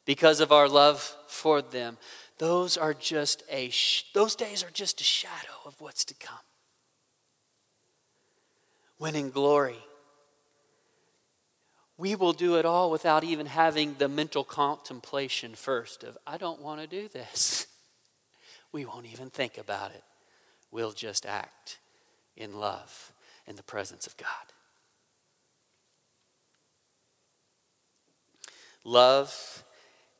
because 0.05 0.39
of 0.39 0.51
our 0.51 0.67
love 0.67 1.15
for 1.35 1.61
them, 1.61 1.97
those 2.37 2.77
are 2.77 2.93
just 2.93 3.43
a 3.51 3.71
those 4.13 4.35
days 4.35 4.63
are 4.63 4.71
just 4.71 5.01
a 5.01 5.03
shadow 5.03 5.59
of 5.65 5.75
what's 5.79 6.05
to 6.05 6.13
come. 6.15 6.39
When 8.97 9.15
in 9.15 9.29
glory, 9.29 9.83
we 11.97 12.15
will 12.15 12.33
do 12.33 12.55
it 12.55 12.65
all 12.65 12.89
without 12.89 13.23
even 13.23 13.45
having 13.45 13.95
the 13.95 14.07
mental 14.07 14.43
contemplation 14.43 15.53
first 15.55 16.03
of 16.03 16.17
I 16.25 16.37
don't 16.37 16.61
want 16.61 16.81
to 16.81 16.87
do 16.87 17.07
this. 17.07 17.67
We 18.71 18.83
won't 18.83 19.05
even 19.05 19.29
think 19.29 19.57
about 19.57 19.91
it. 19.91 20.03
We'll 20.69 20.91
just 20.91 21.25
act 21.25 21.79
in 22.35 22.59
love 22.59 23.13
in 23.47 23.55
the 23.55 23.63
presence 23.63 24.05
of 24.05 24.17
God. 24.17 24.27
Love 28.83 29.63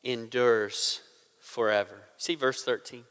endures 0.05 1.01
forever. 1.55 2.03
See 2.17 2.35
verse 2.35 2.63
13. 2.63 3.05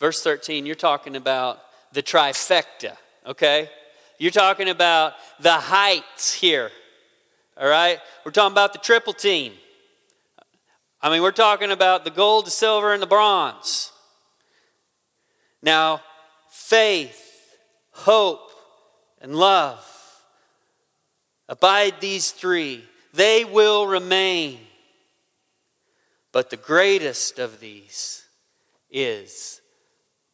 Verse 0.00 0.24
13, 0.24 0.66
you're 0.66 0.74
talking 0.74 1.14
about 1.14 1.60
the 1.92 2.02
trifecta, 2.02 2.96
okay? 3.24 3.70
You're 4.18 4.32
talking 4.32 4.68
about 4.68 5.12
the 5.38 5.52
heights 5.52 6.34
here, 6.34 6.72
all 7.56 7.68
right? 7.68 8.00
We're 8.24 8.32
talking 8.32 8.52
about 8.52 8.72
the 8.72 8.80
triple 8.80 9.12
team. 9.12 9.52
I 11.00 11.10
mean, 11.10 11.22
we're 11.22 11.30
talking 11.30 11.70
about 11.70 12.04
the 12.04 12.10
gold, 12.10 12.46
the 12.46 12.50
silver, 12.50 12.92
and 12.92 13.00
the 13.00 13.06
bronze. 13.06 13.92
Now, 15.62 16.00
faith, 16.50 17.56
hope, 17.92 18.50
and 19.20 19.36
love 19.36 19.86
abide 21.48 22.00
these 22.00 22.32
three, 22.32 22.84
they 23.12 23.44
will 23.44 23.86
remain. 23.86 24.58
But 26.32 26.50
the 26.50 26.56
greatest 26.56 27.38
of 27.38 27.60
these 27.60 28.24
is 28.90 29.60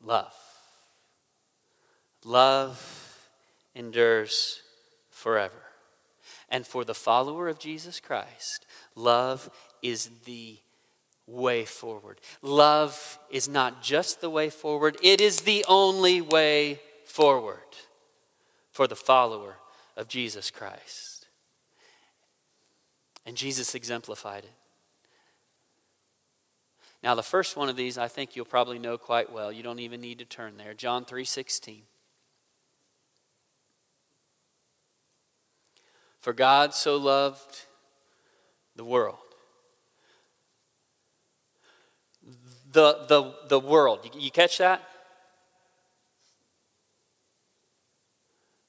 love. 0.02 0.34
Love 2.24 3.28
endures 3.74 4.62
forever. 5.10 5.62
And 6.48 6.66
for 6.66 6.84
the 6.84 6.94
follower 6.94 7.48
of 7.48 7.58
Jesus 7.58 8.00
Christ, 8.00 8.66
love 8.94 9.50
is 9.82 10.10
the 10.24 10.58
way 11.26 11.64
forward. 11.64 12.20
Love 12.42 13.18
is 13.30 13.48
not 13.48 13.82
just 13.82 14.20
the 14.20 14.30
way 14.30 14.48
forward, 14.48 14.96
it 15.02 15.20
is 15.20 15.40
the 15.40 15.64
only 15.68 16.20
way 16.20 16.80
forward 17.04 17.58
for 18.70 18.86
the 18.86 18.96
follower 18.96 19.56
of 19.96 20.08
Jesus 20.08 20.50
Christ. 20.50 21.26
And 23.24 23.36
Jesus 23.36 23.74
exemplified 23.74 24.44
it. 24.44 24.52
Now 27.02 27.14
the 27.14 27.22
first 27.22 27.56
one 27.56 27.68
of 27.68 27.76
these 27.76 27.98
I 27.98 28.08
think 28.08 28.34
you'll 28.34 28.44
probably 28.44 28.78
know 28.78 28.98
quite 28.98 29.32
well. 29.32 29.52
You 29.52 29.62
don't 29.62 29.80
even 29.80 30.00
need 30.00 30.18
to 30.18 30.24
turn 30.24 30.56
there. 30.56 30.74
John 30.74 31.04
3:16. 31.04 31.82
For 36.18 36.32
God 36.32 36.74
so 36.74 36.96
loved 36.96 37.66
the 38.74 38.84
world. 38.84 39.18
The, 42.72 43.04
the, 43.08 43.34
the 43.48 43.60
world. 43.60 44.00
You, 44.02 44.20
you 44.20 44.30
catch 44.32 44.58
that? 44.58 44.82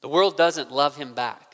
The 0.02 0.08
world 0.08 0.38
doesn't 0.38 0.72
love 0.72 0.98
him 0.98 1.16
back. 1.16 1.47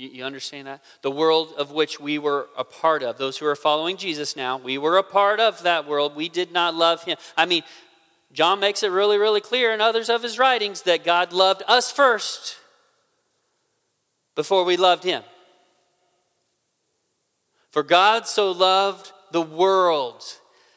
You, 0.00 0.24
understand 0.24 0.66
that? 0.66 0.82
The 1.02 1.10
world 1.10 1.52
of 1.58 1.72
which 1.72 2.00
we 2.00 2.18
were 2.18 2.48
a 2.56 2.64
part 2.64 3.02
of, 3.02 3.18
those 3.18 3.36
who 3.36 3.44
are 3.44 3.54
following 3.54 3.98
Jesus 3.98 4.34
now, 4.34 4.56
we 4.56 4.78
were 4.78 4.96
a 4.96 5.02
part 5.02 5.40
of 5.40 5.62
that 5.64 5.86
world. 5.86 6.16
We 6.16 6.30
did 6.30 6.52
not 6.52 6.74
love 6.74 7.04
him. 7.04 7.18
I 7.36 7.44
mean, 7.44 7.64
John 8.32 8.60
makes 8.60 8.82
it 8.82 8.90
really, 8.90 9.18
really 9.18 9.42
clear 9.42 9.74
in 9.74 9.82
others 9.82 10.08
of 10.08 10.22
his 10.22 10.38
writings 10.38 10.82
that 10.82 11.04
God 11.04 11.34
loved 11.34 11.62
us 11.66 11.92
first 11.92 12.56
before 14.34 14.64
we 14.64 14.78
loved 14.78 15.04
him. 15.04 15.22
For 17.70 17.82
God 17.82 18.26
so 18.26 18.52
loved 18.52 19.12
the 19.32 19.42
world 19.42 20.22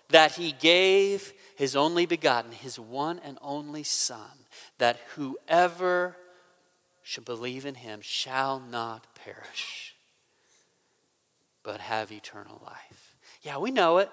that 0.09 0.33
he 0.33 0.51
gave 0.51 1.31
his 1.55 1.77
only 1.77 2.05
begotten, 2.05 2.51
his 2.51 2.77
one 2.77 3.21
and 3.23 3.37
only 3.41 3.83
Son, 3.83 4.47
that 4.79 4.99
whoever 5.15 6.17
should 7.03 7.25
believe 7.25 7.65
in 7.65 7.75
him 7.75 7.99
shall 8.01 8.59
not 8.59 9.12
perish, 9.23 9.95
but 11.63 11.79
have 11.79 12.11
eternal 12.11 12.61
life. 12.65 13.15
Yeah, 13.41 13.57
we 13.57 13.71
know 13.71 13.97
it. 13.97 14.09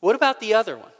What 0.00 0.16
about 0.16 0.40
the 0.40 0.54
other 0.54 0.76
one? 0.76 0.92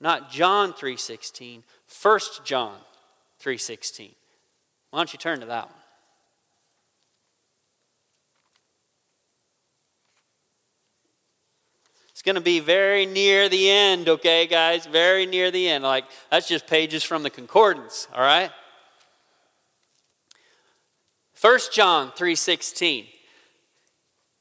Not 0.00 0.30
John 0.30 0.72
3:16, 0.72 1.62
1 1.86 2.20
John 2.44 2.78
3:16. 3.40 4.14
Why 4.90 4.98
don't 4.98 5.12
you 5.12 5.18
turn 5.18 5.40
to 5.40 5.46
that 5.46 5.66
one? 5.66 5.74
It's 12.10 12.22
going 12.22 12.36
to 12.36 12.40
be 12.40 12.60
very 12.60 13.04
near 13.06 13.48
the 13.48 13.70
end, 13.70 14.08
okay, 14.08 14.46
guys? 14.46 14.86
Very 14.86 15.26
near 15.26 15.50
the 15.50 15.68
end. 15.68 15.84
Like, 15.84 16.04
that's 16.30 16.48
just 16.48 16.66
pages 16.66 17.02
from 17.02 17.22
the 17.22 17.30
concordance, 17.30 18.08
all 18.14 18.22
right? 18.22 18.50
1 21.40 21.70
John 21.70 22.12
3:16. 22.12 23.08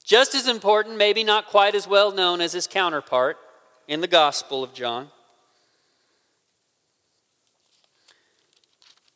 Just 0.04 0.34
as 0.34 0.48
important, 0.48 0.98
maybe 0.98 1.24
not 1.24 1.48
quite 1.48 1.76
as 1.76 1.88
well 1.88 2.12
known 2.12 2.39
as 2.39 2.54
his 2.54 2.68
counterpart 2.68 3.38
in 3.88 4.02
the 4.02 4.08
Gospel 4.08 4.64
of 4.64 4.74
John. 4.74 5.12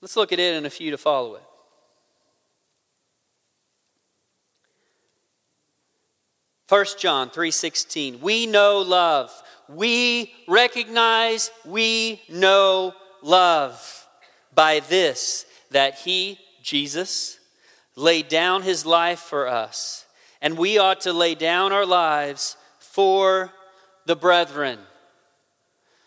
Let's 0.02 0.16
look 0.16 0.32
at 0.32 0.40
it 0.40 0.56
and 0.56 0.66
a 0.66 0.70
few 0.70 0.92
to 0.92 0.98
follow 0.98 1.36
it. 1.36 1.44
1 6.68 7.00
John 7.00 7.30
3:16 7.30 8.20
We 8.20 8.46
know 8.46 8.80
love. 8.80 9.32
We 9.68 10.34
recognize 10.48 11.52
we 11.64 12.22
know 12.28 12.94
love 13.22 14.08
by 14.54 14.82
this 14.82 15.46
that 15.72 16.00
he 16.00 16.40
Jesus 16.62 17.39
laid 18.00 18.30
down 18.30 18.62
his 18.62 18.86
life 18.86 19.20
for 19.20 19.48
us 19.48 20.06
and 20.42 20.58
we 20.58 20.78
ought 20.78 21.02
to 21.02 21.14
lay 21.14 21.36
down 21.36 21.72
our 21.74 21.86
lives 21.86 22.56
for 22.80 23.52
the 24.06 24.16
brethren. 24.16 24.80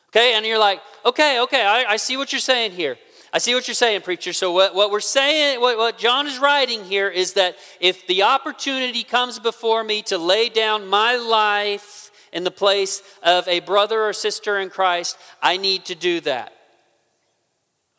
Okay, 0.09 0.34
and 0.34 0.45
you're 0.45 0.59
like, 0.59 0.80
okay, 1.05 1.40
okay, 1.40 1.64
I, 1.64 1.93
I 1.93 1.97
see 1.97 2.16
what 2.16 2.32
you're 2.32 2.40
saying 2.40 2.72
here. 2.72 2.99
I 3.32 3.38
see 3.38 3.55
what 3.55 3.66
you're 3.66 3.74
saying, 3.74 4.03
preacher. 4.03 4.34
So, 4.34 4.53
what, 4.53 4.74
what 4.74 4.90
we're 4.90 5.01
saying, 5.01 5.61
what, 5.61 5.78
what 5.78 5.97
John 5.97 6.26
is 6.26 6.38
writing 6.38 6.84
here 6.84 7.09
is 7.09 7.32
that 7.34 7.57
if 7.80 8.07
the 8.07 8.22
opportunity 8.24 9.05
comes 9.05 9.38
before 9.38 9.82
me 9.84 10.03
to 10.03 10.18
lay 10.18 10.51
down 10.51 10.86
my 10.86 11.16
life 11.16 12.11
in 12.30 12.45
the 12.45 12.51
place 12.51 13.03
of 13.22 13.49
a 13.49 13.61
brother 13.61 14.03
or 14.03 14.12
sister 14.12 14.59
in 14.59 14.68
Christ, 14.68 15.16
I 15.43 15.57
need 15.57 15.86
to 15.86 15.95
do 15.95 16.20
that. 16.20 16.53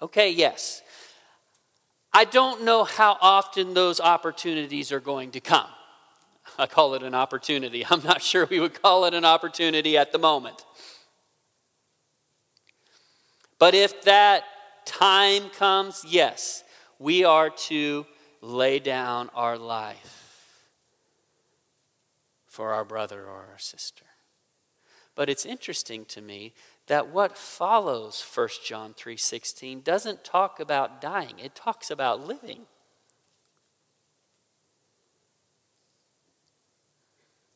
Okay, 0.03 0.29
yes. 0.29 0.83
I 2.13 2.25
don't 2.25 2.63
know 2.63 2.83
how 2.83 3.17
often 3.21 3.73
those 3.73 3.99
opportunities 3.99 4.91
are 4.91 4.99
going 4.99 5.31
to 5.31 5.39
come. 5.39 5.67
I 6.59 6.67
call 6.67 6.93
it 6.93 7.01
an 7.01 7.15
opportunity. 7.15 7.85
I'm 7.89 8.03
not 8.03 8.21
sure 8.21 8.45
we 8.45 8.59
would 8.59 8.79
call 8.81 9.05
it 9.05 9.13
an 9.13 9.25
opportunity 9.25 9.97
at 9.97 10.11
the 10.11 10.19
moment. 10.19 10.63
But 13.57 13.73
if 13.73 14.03
that 14.03 14.43
time 14.85 15.49
comes, 15.49 16.05
yes, 16.07 16.63
we 16.99 17.23
are 17.23 17.49
to 17.49 18.05
lay 18.41 18.79
down 18.79 19.29
our 19.33 19.57
life 19.57 20.67
for 22.45 22.73
our 22.73 22.85
brother 22.85 23.23
or 23.25 23.47
our 23.51 23.57
sister. 23.57 24.03
But 25.15 25.29
it's 25.29 25.45
interesting 25.45 26.05
to 26.05 26.21
me 26.21 26.53
that 26.87 27.09
what 27.09 27.37
follows 27.37 28.21
1 28.21 28.63
John 28.65 28.93
3:16 28.93 29.81
doesn't 29.81 30.23
talk 30.23 30.59
about 30.59 30.99
dying, 30.99 31.39
it 31.39 31.55
talks 31.55 31.89
about 31.89 32.25
living. 32.25 32.67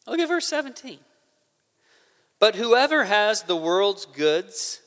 Look 0.05 0.19
at 0.19 0.27
verse 0.27 0.47
17. 0.47 0.99
But 2.39 2.55
whoever 2.55 3.05
has 3.05 3.43
the 3.43 3.55
world's 3.57 4.05
goods 4.05 4.81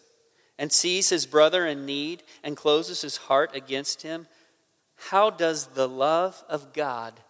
and 0.59 0.73
sees 0.73 1.11
his 1.11 1.27
brother 1.27 1.67
in 1.67 1.85
need 1.85 2.23
and 2.43 2.57
closes 2.57 3.03
his 3.03 3.17
heart 3.17 3.55
against 3.55 4.03
him, 4.03 4.29
how 5.09 5.31
does 5.31 5.69
the 5.69 5.89
love 5.89 6.45
of 6.49 6.73
God 6.73 7.21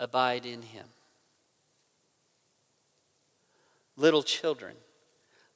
abide 0.00 0.46
in 0.46 0.62
him? 0.62 0.86
Little 3.96 4.22
children, 4.22 4.76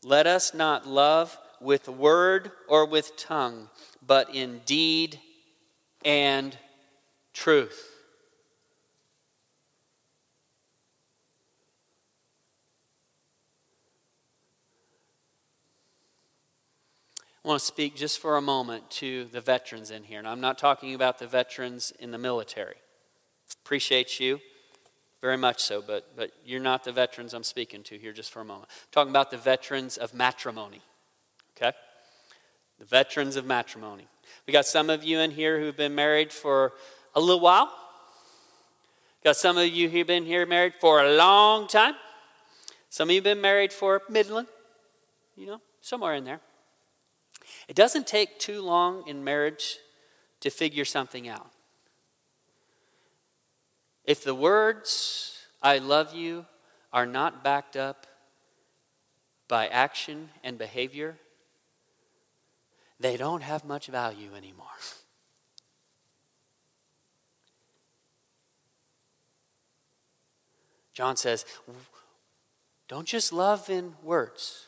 let 0.04 0.26
us 0.26 0.52
not 0.54 0.86
love 0.86 1.38
with 1.60 1.88
word 1.88 2.50
or 2.68 2.86
with 2.86 3.16
tongue, 3.16 3.68
but 4.04 4.34
in 4.34 4.60
deed 4.64 5.20
and 6.04 6.56
truth. 7.32 7.88
I 17.44 17.48
want 17.48 17.60
to 17.60 17.66
speak 17.66 17.96
just 17.96 18.20
for 18.20 18.36
a 18.36 18.42
moment 18.42 18.88
to 18.92 19.24
the 19.24 19.40
veterans 19.40 19.90
in 19.90 20.04
here. 20.04 20.20
And 20.20 20.28
I'm 20.28 20.40
not 20.40 20.58
talking 20.58 20.94
about 20.94 21.18
the 21.18 21.26
veterans 21.26 21.92
in 21.98 22.12
the 22.12 22.18
military. 22.18 22.76
Appreciate 23.64 24.20
you 24.20 24.40
very 25.22 25.38
much 25.38 25.62
so, 25.62 25.80
but, 25.80 26.14
but 26.16 26.32
you're 26.44 26.60
not 26.60 26.82
the 26.82 26.92
veterans 26.92 27.32
I'm 27.32 27.44
speaking 27.44 27.84
to 27.84 27.96
here 27.96 28.12
just 28.12 28.32
for 28.32 28.40
a 28.40 28.44
moment. 28.44 28.68
I'm 28.70 28.88
talking 28.90 29.10
about 29.10 29.30
the 29.30 29.38
veterans 29.38 29.96
of 29.96 30.12
matrimony, 30.12 30.82
okay? 31.56 31.74
The 32.80 32.84
veterans 32.84 33.36
of 33.36 33.46
matrimony. 33.46 34.08
We 34.46 34.52
got 34.52 34.66
some 34.66 34.90
of 34.90 35.04
you 35.04 35.20
in 35.20 35.30
here 35.30 35.60
who've 35.60 35.76
been 35.76 35.94
married 35.94 36.32
for 36.32 36.72
a 37.14 37.20
little 37.20 37.40
while. 37.40 37.72
Got 39.22 39.36
some 39.36 39.56
of 39.56 39.68
you 39.68 39.88
who've 39.88 40.06
been 40.06 40.24
here 40.24 40.44
married 40.44 40.74
for 40.80 41.00
a 41.00 41.14
long 41.14 41.68
time. 41.68 41.94
Some 42.90 43.08
of 43.08 43.12
you 43.12 43.18
have 43.18 43.24
been 43.24 43.40
married 43.40 43.72
for 43.72 44.02
Midland, 44.10 44.48
you 45.36 45.46
know, 45.46 45.60
somewhere 45.80 46.14
in 46.14 46.24
there. 46.24 46.40
It 47.68 47.76
doesn't 47.76 48.08
take 48.08 48.40
too 48.40 48.60
long 48.60 49.06
in 49.06 49.22
marriage 49.22 49.78
to 50.40 50.50
figure 50.50 50.84
something 50.84 51.28
out. 51.28 51.52
If 54.04 54.24
the 54.24 54.34
words, 54.34 55.38
I 55.62 55.78
love 55.78 56.14
you, 56.14 56.46
are 56.92 57.06
not 57.06 57.42
backed 57.44 57.76
up 57.76 58.06
by 59.48 59.66
action 59.68 60.30
and 60.42 60.58
behavior, 60.58 61.18
they 62.98 63.16
don't 63.16 63.42
have 63.42 63.64
much 63.64 63.86
value 63.86 64.34
anymore. 64.36 64.66
John 70.94 71.16
says, 71.16 71.44
don't 72.88 73.06
just 73.06 73.32
love 73.32 73.70
in 73.70 73.94
words. 74.02 74.66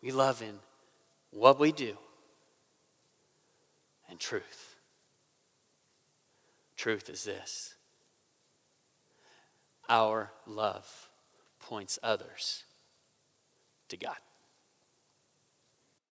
We 0.00 0.12
love 0.12 0.42
in 0.42 0.60
what 1.30 1.58
we 1.58 1.72
do 1.72 1.98
and 4.08 4.20
truth. 4.20 4.63
Truth 6.84 7.08
is 7.08 7.24
this 7.24 7.76
our 9.88 10.32
love 10.46 11.08
points 11.58 11.98
others 12.02 12.64
to 13.88 13.96
God. 13.96 14.18